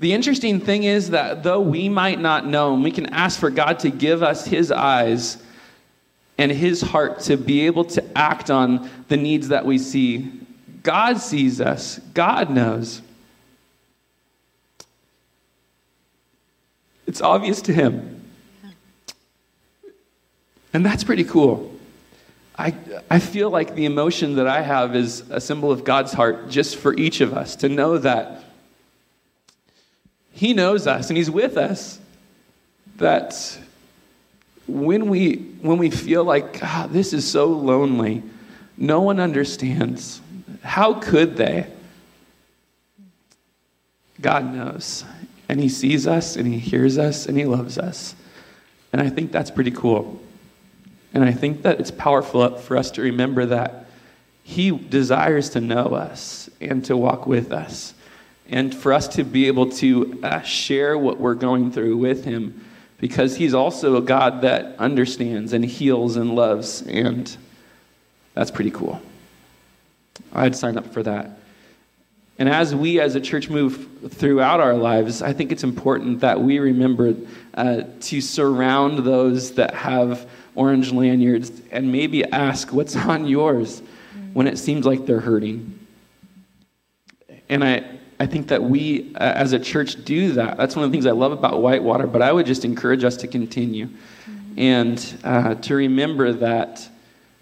The 0.00 0.12
interesting 0.12 0.60
thing 0.60 0.84
is 0.84 1.10
that 1.10 1.42
though 1.42 1.60
we 1.60 1.88
might 1.88 2.20
not 2.20 2.46
know, 2.46 2.74
we 2.74 2.92
can 2.92 3.06
ask 3.06 3.38
for 3.38 3.50
God 3.50 3.80
to 3.80 3.90
give 3.90 4.22
us 4.22 4.46
His 4.46 4.70
eyes 4.70 5.42
and 6.36 6.52
His 6.52 6.80
heart 6.80 7.20
to 7.20 7.36
be 7.36 7.66
able 7.66 7.84
to 7.86 8.18
act 8.18 8.50
on 8.50 8.88
the 9.08 9.16
needs 9.16 9.48
that 9.48 9.66
we 9.66 9.78
see. 9.78 10.30
God 10.84 11.18
sees 11.18 11.60
us, 11.60 11.98
God 12.14 12.48
knows. 12.48 13.02
It's 17.06 17.20
obvious 17.20 17.60
to 17.62 17.72
Him. 17.72 18.22
And 20.72 20.86
that's 20.86 21.02
pretty 21.02 21.24
cool. 21.24 21.74
I, 22.56 22.74
I 23.10 23.18
feel 23.18 23.50
like 23.50 23.74
the 23.74 23.84
emotion 23.84 24.36
that 24.36 24.46
I 24.46 24.62
have 24.62 24.94
is 24.94 25.24
a 25.30 25.40
symbol 25.40 25.72
of 25.72 25.84
God's 25.84 26.12
heart 26.12 26.50
just 26.50 26.76
for 26.76 26.94
each 26.94 27.20
of 27.20 27.32
us 27.32 27.56
to 27.56 27.68
know 27.68 27.98
that 27.98 28.44
He 30.38 30.54
knows 30.54 30.86
us 30.86 31.10
and 31.10 31.16
He's 31.16 31.30
with 31.30 31.56
us. 31.56 31.98
That 32.98 33.58
when 34.68 35.08
we, 35.08 35.34
when 35.62 35.78
we 35.78 35.90
feel 35.90 36.22
like, 36.22 36.60
God, 36.60 36.92
this 36.92 37.12
is 37.12 37.28
so 37.28 37.46
lonely, 37.46 38.22
no 38.76 39.00
one 39.00 39.18
understands. 39.18 40.20
How 40.62 40.94
could 40.94 41.36
they? 41.36 41.66
God 44.20 44.54
knows. 44.54 45.04
And 45.48 45.58
He 45.58 45.68
sees 45.68 46.06
us 46.06 46.36
and 46.36 46.46
He 46.46 46.60
hears 46.60 46.98
us 46.98 47.26
and 47.26 47.36
He 47.36 47.44
loves 47.44 47.76
us. 47.76 48.14
And 48.92 49.02
I 49.02 49.10
think 49.10 49.32
that's 49.32 49.50
pretty 49.50 49.72
cool. 49.72 50.20
And 51.14 51.24
I 51.24 51.32
think 51.32 51.62
that 51.62 51.80
it's 51.80 51.90
powerful 51.90 52.58
for 52.58 52.76
us 52.76 52.92
to 52.92 53.02
remember 53.02 53.44
that 53.46 53.86
He 54.44 54.70
desires 54.70 55.50
to 55.50 55.60
know 55.60 55.86
us 55.86 56.48
and 56.60 56.84
to 56.84 56.96
walk 56.96 57.26
with 57.26 57.50
us, 57.50 57.94
and 58.48 58.74
for 58.74 58.92
us 58.92 59.08
to 59.08 59.24
be 59.24 59.46
able 59.46 59.70
to 59.70 60.20
uh, 60.22 60.40
share 60.40 60.96
what 60.96 61.18
we're 61.18 61.34
going 61.34 61.70
through 61.70 61.96
with 61.96 62.24
Him, 62.24 62.64
because 62.98 63.36
He's 63.36 63.54
also 63.54 63.96
a 63.96 64.02
God 64.02 64.42
that 64.42 64.76
understands 64.78 65.52
and 65.52 65.64
heals 65.64 66.16
and 66.16 66.34
loves, 66.34 66.82
and 66.82 67.36
that's 68.34 68.50
pretty 68.50 68.70
cool. 68.70 69.00
I'd 70.32 70.56
sign 70.56 70.76
up 70.76 70.92
for 70.92 71.02
that. 71.02 71.38
And 72.38 72.48
as 72.48 72.72
we 72.72 73.00
as 73.00 73.16
a 73.16 73.20
church 73.20 73.50
move 73.50 73.88
throughout 74.10 74.60
our 74.60 74.74
lives, 74.74 75.22
I 75.22 75.32
think 75.32 75.50
it's 75.50 75.64
important 75.64 76.20
that 76.20 76.40
we 76.40 76.60
remember 76.60 77.14
uh, 77.54 77.82
to 78.00 78.20
surround 78.20 79.00
those 79.00 79.54
that 79.54 79.74
have 79.74 80.28
orange 80.54 80.92
lanyards 80.92 81.50
and 81.72 81.90
maybe 81.90 82.24
ask 82.24 82.72
what's 82.72 82.94
on 82.94 83.26
yours 83.26 83.82
when 84.34 84.46
it 84.46 84.56
seems 84.56 84.86
like 84.86 85.04
they're 85.04 85.20
hurting. 85.20 85.78
And 87.48 87.64
I, 87.64 87.84
I 88.20 88.26
think 88.26 88.48
that 88.48 88.62
we 88.62 89.14
uh, 89.14 89.18
as 89.18 89.52
a 89.52 89.58
church 89.58 90.04
do 90.04 90.32
that. 90.32 90.56
That's 90.56 90.74
one 90.74 90.84
of 90.84 90.90
the 90.90 90.94
things 90.94 91.06
I 91.06 91.12
love 91.12 91.32
about 91.32 91.62
Whitewater, 91.62 92.06
but 92.06 92.22
I 92.22 92.32
would 92.32 92.46
just 92.46 92.64
encourage 92.64 93.04
us 93.04 93.16
to 93.18 93.28
continue 93.28 93.88
and 94.56 95.18
uh, 95.22 95.54
to 95.54 95.74
remember 95.76 96.32
that 96.32 96.88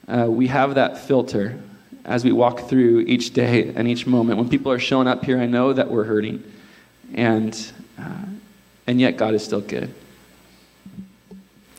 uh, 0.06 0.26
we 0.28 0.48
have 0.48 0.74
that 0.74 0.98
filter 0.98 1.58
as 2.04 2.24
we 2.24 2.30
walk 2.30 2.68
through 2.68 3.00
each 3.00 3.32
day 3.32 3.72
and 3.74 3.88
each 3.88 4.06
moment. 4.06 4.38
When 4.38 4.48
people 4.48 4.70
are 4.70 4.78
showing 4.78 5.08
up 5.08 5.24
here, 5.24 5.38
I 5.38 5.46
know 5.46 5.72
that 5.72 5.90
we're 5.90 6.04
hurting, 6.04 6.44
and, 7.14 7.72
uh, 7.98 8.26
and 8.86 9.00
yet 9.00 9.16
God 9.16 9.34
is 9.34 9.42
still 9.42 9.62
good. 9.62 9.92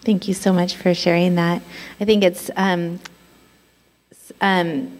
Thank 0.02 0.28
you 0.28 0.34
so 0.34 0.52
much 0.52 0.76
for 0.76 0.94
sharing 0.94 1.36
that. 1.36 1.62
I 2.00 2.06
think 2.06 2.24
it's 2.24 2.50
um, 2.56 3.00
um, 4.42 4.98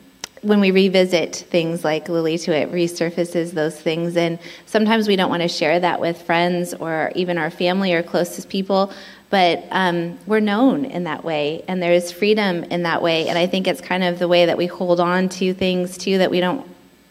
when 0.48 0.62
we 0.62 0.72
revisit 0.72 1.36
things 1.36 1.84
like 1.84 2.08
Lily 2.08 2.38
to 2.38 2.56
it 2.56 2.72
resurfaces 2.72 3.52
those 3.52 3.80
things. 3.80 4.16
And 4.16 4.40
sometimes 4.66 5.08
we 5.08 5.18
don't 5.18 5.30
want 5.30 5.42
to 5.42 5.50
share 5.50 5.80
that 5.80 6.00
with 6.00 6.22
friends 6.22 6.74
or 6.74 7.12
even 7.16 7.38
our 7.38 7.50
family 7.50 7.94
or 7.94 8.02
closest 8.02 8.50
people 8.50 8.92
but 9.30 9.66
um, 9.72 10.18
we're 10.26 10.40
known 10.40 10.86
in 10.86 11.04
that 11.04 11.22
way 11.26 11.62
and 11.68 11.84
there's 11.84 12.14
freedom 12.14 12.64
in 12.66 12.84
that 12.84 13.02
way. 13.02 13.28
And 13.28 13.38
i 13.38 13.46
think 13.46 13.68
it's 13.68 13.82
kind 13.82 14.04
of 14.04 14.20
the 14.20 14.28
way 14.28 14.46
that 14.46 14.58
we 14.58 14.68
hold 14.68 15.02
on 15.02 15.28
to 15.30 15.54
things 15.54 15.98
too 15.98 16.18
that 16.20 16.32
we 16.32 16.40
don't 16.40 16.66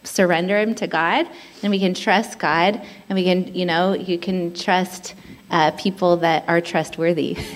surrender 0.04 0.64
them 0.64 0.74
to 0.76 0.86
god. 0.86 1.28
And 1.62 1.70
we 1.70 1.78
can 1.78 1.92
trust 1.92 2.38
god 2.38 2.80
and 3.08 3.16
we 3.16 3.24
can 3.24 3.54
you 3.54 3.66
know 3.66 3.92
you 3.92 4.18
can 4.18 4.54
trust 4.54 5.14
uh, 5.50 5.70
people 5.72 6.16
that 6.16 6.44
are 6.48 6.60
trustworthy. 6.60 7.34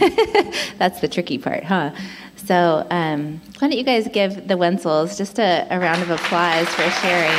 That's 0.78 1.00
the 1.00 1.08
tricky 1.08 1.38
part 1.38 1.64
huh 1.64 1.92
so 2.50 2.84
um, 2.90 3.40
why 3.60 3.68
don't 3.68 3.78
you 3.78 3.84
guys 3.84 4.08
give 4.12 4.48
the 4.48 4.54
Wenzels 4.54 5.16
just 5.16 5.38
a, 5.38 5.68
a 5.70 5.78
round 5.78 6.02
of 6.02 6.10
applause 6.10 6.66
for 6.70 6.90
sharing. 7.00 7.30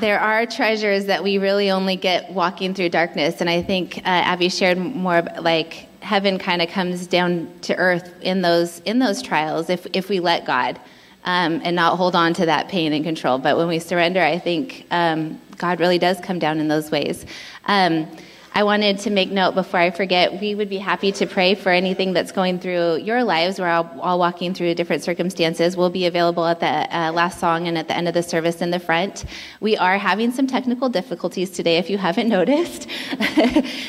there 0.00 0.20
are 0.20 0.44
treasures 0.44 1.06
that 1.06 1.22
we 1.22 1.38
really 1.38 1.70
only 1.70 1.96
get 1.96 2.30
walking 2.30 2.74
through 2.74 2.90
darkness. 2.90 3.40
And 3.40 3.48
I 3.48 3.62
think 3.62 3.96
uh, 3.96 4.00
Abby 4.04 4.50
shared 4.50 4.76
more 4.76 5.22
like 5.40 5.86
heaven 6.02 6.38
kind 6.38 6.60
of 6.60 6.68
comes 6.68 7.06
down 7.06 7.50
to 7.62 7.74
earth 7.76 8.12
in 8.20 8.42
those 8.42 8.80
in 8.80 8.98
those 8.98 9.22
trials 9.22 9.70
if 9.70 9.86
if 9.94 10.10
we 10.10 10.20
let 10.20 10.44
God 10.44 10.78
um, 11.24 11.60
and 11.64 11.76
not 11.76 11.96
hold 11.96 12.16
on 12.16 12.34
to 12.34 12.46
that 12.46 12.68
pain 12.68 12.92
and 12.92 13.04
control. 13.04 13.38
But 13.38 13.56
when 13.56 13.68
we 13.68 13.78
surrender, 13.78 14.20
I 14.20 14.38
think 14.38 14.86
um, 14.90 15.40
God 15.56 15.80
really 15.80 15.98
does 15.98 16.20
come 16.20 16.38
down 16.38 16.58
in 16.58 16.68
those 16.68 16.90
ways. 16.90 17.26
Um, 17.66 18.08
I 18.54 18.64
wanted 18.64 18.98
to 19.00 19.10
make 19.10 19.30
note 19.30 19.54
before 19.54 19.80
I 19.80 19.90
forget, 19.90 20.38
we 20.38 20.54
would 20.54 20.68
be 20.68 20.76
happy 20.76 21.10
to 21.12 21.26
pray 21.26 21.54
for 21.54 21.70
anything 21.70 22.12
that's 22.12 22.32
going 22.32 22.58
through 22.58 22.96
your 22.96 23.24
lives. 23.24 23.58
We're 23.58 23.68
all, 23.68 23.88
all 24.00 24.18
walking 24.18 24.52
through 24.52 24.74
different 24.74 25.02
circumstances. 25.02 25.74
We'll 25.74 25.88
be 25.88 26.04
available 26.04 26.44
at 26.44 26.60
the 26.60 26.66
uh, 26.66 27.12
last 27.12 27.40
song 27.40 27.66
and 27.66 27.78
at 27.78 27.88
the 27.88 27.96
end 27.96 28.08
of 28.08 28.14
the 28.14 28.22
service 28.22 28.60
in 28.60 28.70
the 28.70 28.78
front. 28.78 29.24
We 29.60 29.78
are 29.78 29.96
having 29.96 30.32
some 30.32 30.46
technical 30.46 30.90
difficulties 30.90 31.50
today, 31.50 31.78
if 31.78 31.88
you 31.88 31.96
haven't 31.96 32.28
noticed. 32.38 32.88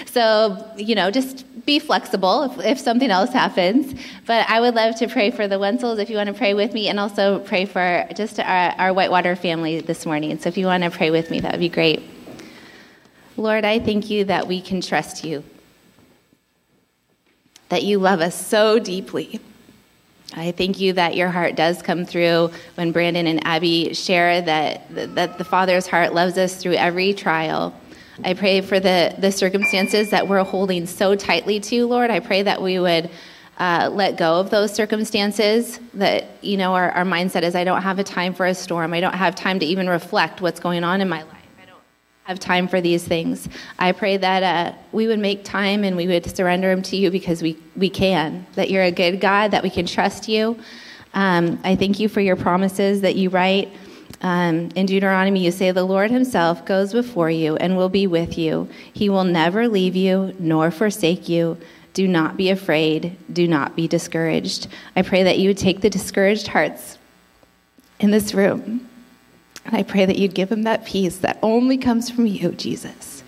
so, 0.05 0.65
you 0.77 0.95
know, 0.95 1.11
just 1.11 1.45
be 1.65 1.79
flexible 1.79 2.43
if, 2.43 2.65
if, 2.65 2.79
something 2.79 3.11
else 3.11 3.31
happens. 3.31 3.99
But 4.25 4.49
I 4.49 4.61
would 4.61 4.75
love 4.75 4.95
to 4.95 5.09
pray 5.09 5.31
for 5.31 5.45
the 5.45 5.55
Wenzels 5.55 5.99
if 5.99 6.09
you 6.09 6.15
want 6.15 6.27
to 6.27 6.33
pray 6.33 6.53
with 6.53 6.73
me, 6.73 6.87
and 6.87 7.01
also 7.01 7.39
pray 7.39 7.65
for 7.65 8.07
just 8.15 8.39
our, 8.39 8.71
our 8.77 8.93
Whitewater 8.93 9.35
family 9.35 9.81
this 9.81 10.05
morning. 10.05 10.39
So 10.39 10.47
if 10.47 10.57
you 10.57 10.67
want 10.67 10.83
to 10.83 10.89
pray 10.89 11.11
with 11.11 11.29
me, 11.29 11.41
that 11.41 11.51
would 11.51 11.59
be 11.59 11.69
great. 11.69 12.12
Lord, 13.35 13.65
I 13.65 13.79
thank 13.79 14.09
you 14.09 14.25
that 14.25 14.47
we 14.47 14.61
can 14.61 14.79
trust 14.79 15.23
you, 15.23 15.43
that 17.69 17.83
you 17.83 17.97
love 17.97 18.21
us 18.21 18.45
so 18.45 18.77
deeply. 18.77 19.39
I 20.35 20.51
thank 20.51 20.79
you 20.79 20.93
that 20.93 21.15
your 21.15 21.29
heart 21.29 21.55
does 21.55 21.81
come 21.81 22.05
through 22.05 22.51
when 22.75 22.91
Brandon 22.91 23.27
and 23.27 23.45
Abby 23.45 23.93
share 23.93 24.41
that, 24.41 25.15
that 25.15 25.37
the 25.37 25.43
Father's 25.43 25.87
heart 25.87 26.13
loves 26.13 26.37
us 26.37 26.55
through 26.55 26.73
every 26.73 27.13
trial. 27.13 27.73
I 28.23 28.33
pray 28.35 28.61
for 28.61 28.79
the, 28.79 29.15
the 29.17 29.31
circumstances 29.31 30.11
that 30.11 30.27
we're 30.27 30.43
holding 30.43 30.85
so 30.85 31.15
tightly 31.15 31.59
to, 31.61 31.87
Lord. 31.87 32.11
I 32.11 32.19
pray 32.19 32.43
that 32.43 32.61
we 32.61 32.79
would 32.79 33.09
uh, 33.57 33.89
let 33.91 34.17
go 34.17 34.39
of 34.39 34.49
those 34.49 34.73
circumstances. 34.73 35.79
That, 35.95 36.25
you 36.41 36.57
know, 36.57 36.73
our, 36.75 36.91
our 36.91 37.05
mindset 37.05 37.41
is 37.43 37.55
I 37.55 37.63
don't 37.63 37.81
have 37.81 37.97
a 37.97 38.03
time 38.03 38.33
for 38.33 38.45
a 38.45 38.53
storm. 38.53 38.93
I 38.93 38.99
don't 38.99 39.15
have 39.15 39.35
time 39.35 39.59
to 39.59 39.65
even 39.65 39.87
reflect 39.87 40.41
what's 40.41 40.59
going 40.59 40.83
on 40.83 41.01
in 41.01 41.09
my 41.09 41.23
life. 41.23 41.42
Have 42.23 42.39
time 42.39 42.67
for 42.67 42.79
these 42.79 43.03
things. 43.03 43.49
I 43.77 43.91
pray 43.91 44.17
that 44.17 44.43
uh, 44.43 44.77
we 44.93 45.07
would 45.07 45.19
make 45.19 45.43
time 45.43 45.83
and 45.83 45.97
we 45.97 46.07
would 46.07 46.35
surrender 46.35 46.69
them 46.73 46.81
to 46.83 46.95
you 46.95 47.11
because 47.11 47.41
we, 47.41 47.57
we 47.75 47.89
can. 47.89 48.47
That 48.55 48.69
you're 48.69 48.83
a 48.83 48.91
good 48.91 49.19
God, 49.19 49.51
that 49.51 49.61
we 49.61 49.69
can 49.69 49.85
trust 49.85 50.29
you. 50.29 50.57
Um, 51.13 51.59
I 51.63 51.75
thank 51.75 51.99
you 51.99 52.07
for 52.07 52.21
your 52.21 52.37
promises 52.37 53.01
that 53.01 53.15
you 53.15 53.29
write 53.29 53.73
um, 54.23 54.69
in 54.75 54.85
Deuteronomy, 54.85 55.43
you 55.43 55.51
say, 55.51 55.71
The 55.71 55.83
Lord 55.83 56.09
Himself 56.09 56.65
goes 56.65 56.93
before 56.93 57.29
you 57.29 57.57
and 57.57 57.75
will 57.75 57.89
be 57.89 58.07
with 58.07 58.37
you. 58.37 58.69
He 58.93 59.09
will 59.09 59.25
never 59.25 59.67
leave 59.67 59.95
you 59.95 60.33
nor 60.39 60.71
forsake 60.71 61.27
you. 61.27 61.57
Do 61.93 62.07
not 62.07 62.37
be 62.37 62.49
afraid. 62.49 63.17
Do 63.31 63.47
not 63.47 63.75
be 63.75 63.87
discouraged. 63.87 64.67
I 64.95 65.01
pray 65.01 65.23
that 65.23 65.39
you 65.39 65.49
would 65.49 65.57
take 65.57 65.81
the 65.81 65.89
discouraged 65.89 66.47
hearts 66.47 66.97
in 67.99 68.11
this 68.11 68.33
room. 68.33 68.89
And 69.65 69.75
I 69.75 69.83
pray 69.83 70.05
that 70.05 70.17
you'd 70.17 70.35
give 70.35 70.51
him 70.51 70.63
that 70.63 70.85
peace 70.85 71.17
that 71.19 71.39
only 71.41 71.77
comes 71.77 72.09
from 72.09 72.25
you, 72.25 72.51
Jesus. 72.51 73.23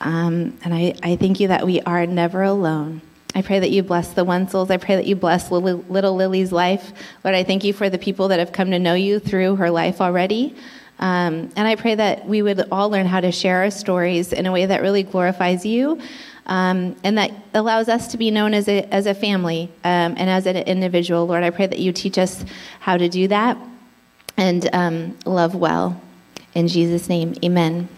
Um, 0.00 0.58
and 0.64 0.74
I, 0.74 0.94
I 1.02 1.16
thank 1.16 1.40
you 1.40 1.48
that 1.48 1.66
we 1.66 1.80
are 1.82 2.06
never 2.06 2.42
alone. 2.42 3.02
I 3.34 3.42
pray 3.42 3.60
that 3.60 3.70
you 3.70 3.82
bless 3.82 4.14
the 4.14 4.24
Wenzels. 4.24 4.70
I 4.70 4.78
pray 4.78 4.96
that 4.96 5.06
you 5.06 5.14
bless 5.14 5.50
little 5.50 6.16
Lily's 6.16 6.50
life. 6.50 6.92
Lord, 7.22 7.34
I 7.36 7.44
thank 7.44 7.62
you 7.62 7.72
for 7.72 7.90
the 7.90 7.98
people 7.98 8.28
that 8.28 8.38
have 8.38 8.52
come 8.52 8.70
to 8.70 8.78
know 8.78 8.94
you 8.94 9.20
through 9.20 9.56
her 9.56 9.70
life 9.70 10.00
already. 10.00 10.56
Um, 10.98 11.50
and 11.54 11.68
I 11.68 11.76
pray 11.76 11.94
that 11.94 12.26
we 12.26 12.42
would 12.42 12.66
all 12.72 12.90
learn 12.90 13.06
how 13.06 13.20
to 13.20 13.30
share 13.30 13.62
our 13.62 13.70
stories 13.70 14.32
in 14.32 14.46
a 14.46 14.52
way 14.52 14.66
that 14.66 14.82
really 14.82 15.04
glorifies 15.04 15.64
you 15.64 16.00
um, 16.46 16.96
and 17.04 17.18
that 17.18 17.30
allows 17.54 17.88
us 17.88 18.08
to 18.08 18.16
be 18.16 18.30
known 18.32 18.54
as 18.54 18.66
a, 18.68 18.82
as 18.92 19.06
a 19.06 19.14
family 19.14 19.70
um, 19.84 20.14
and 20.16 20.28
as 20.28 20.46
an 20.46 20.56
individual. 20.56 21.26
Lord, 21.26 21.44
I 21.44 21.50
pray 21.50 21.66
that 21.66 21.78
you 21.78 21.92
teach 21.92 22.18
us 22.18 22.44
how 22.80 22.96
to 22.96 23.08
do 23.08 23.28
that 23.28 23.56
and 24.38 24.70
um, 24.72 25.18
love 25.26 25.54
well. 25.54 26.00
In 26.54 26.68
Jesus' 26.68 27.08
name, 27.10 27.34
amen. 27.44 27.88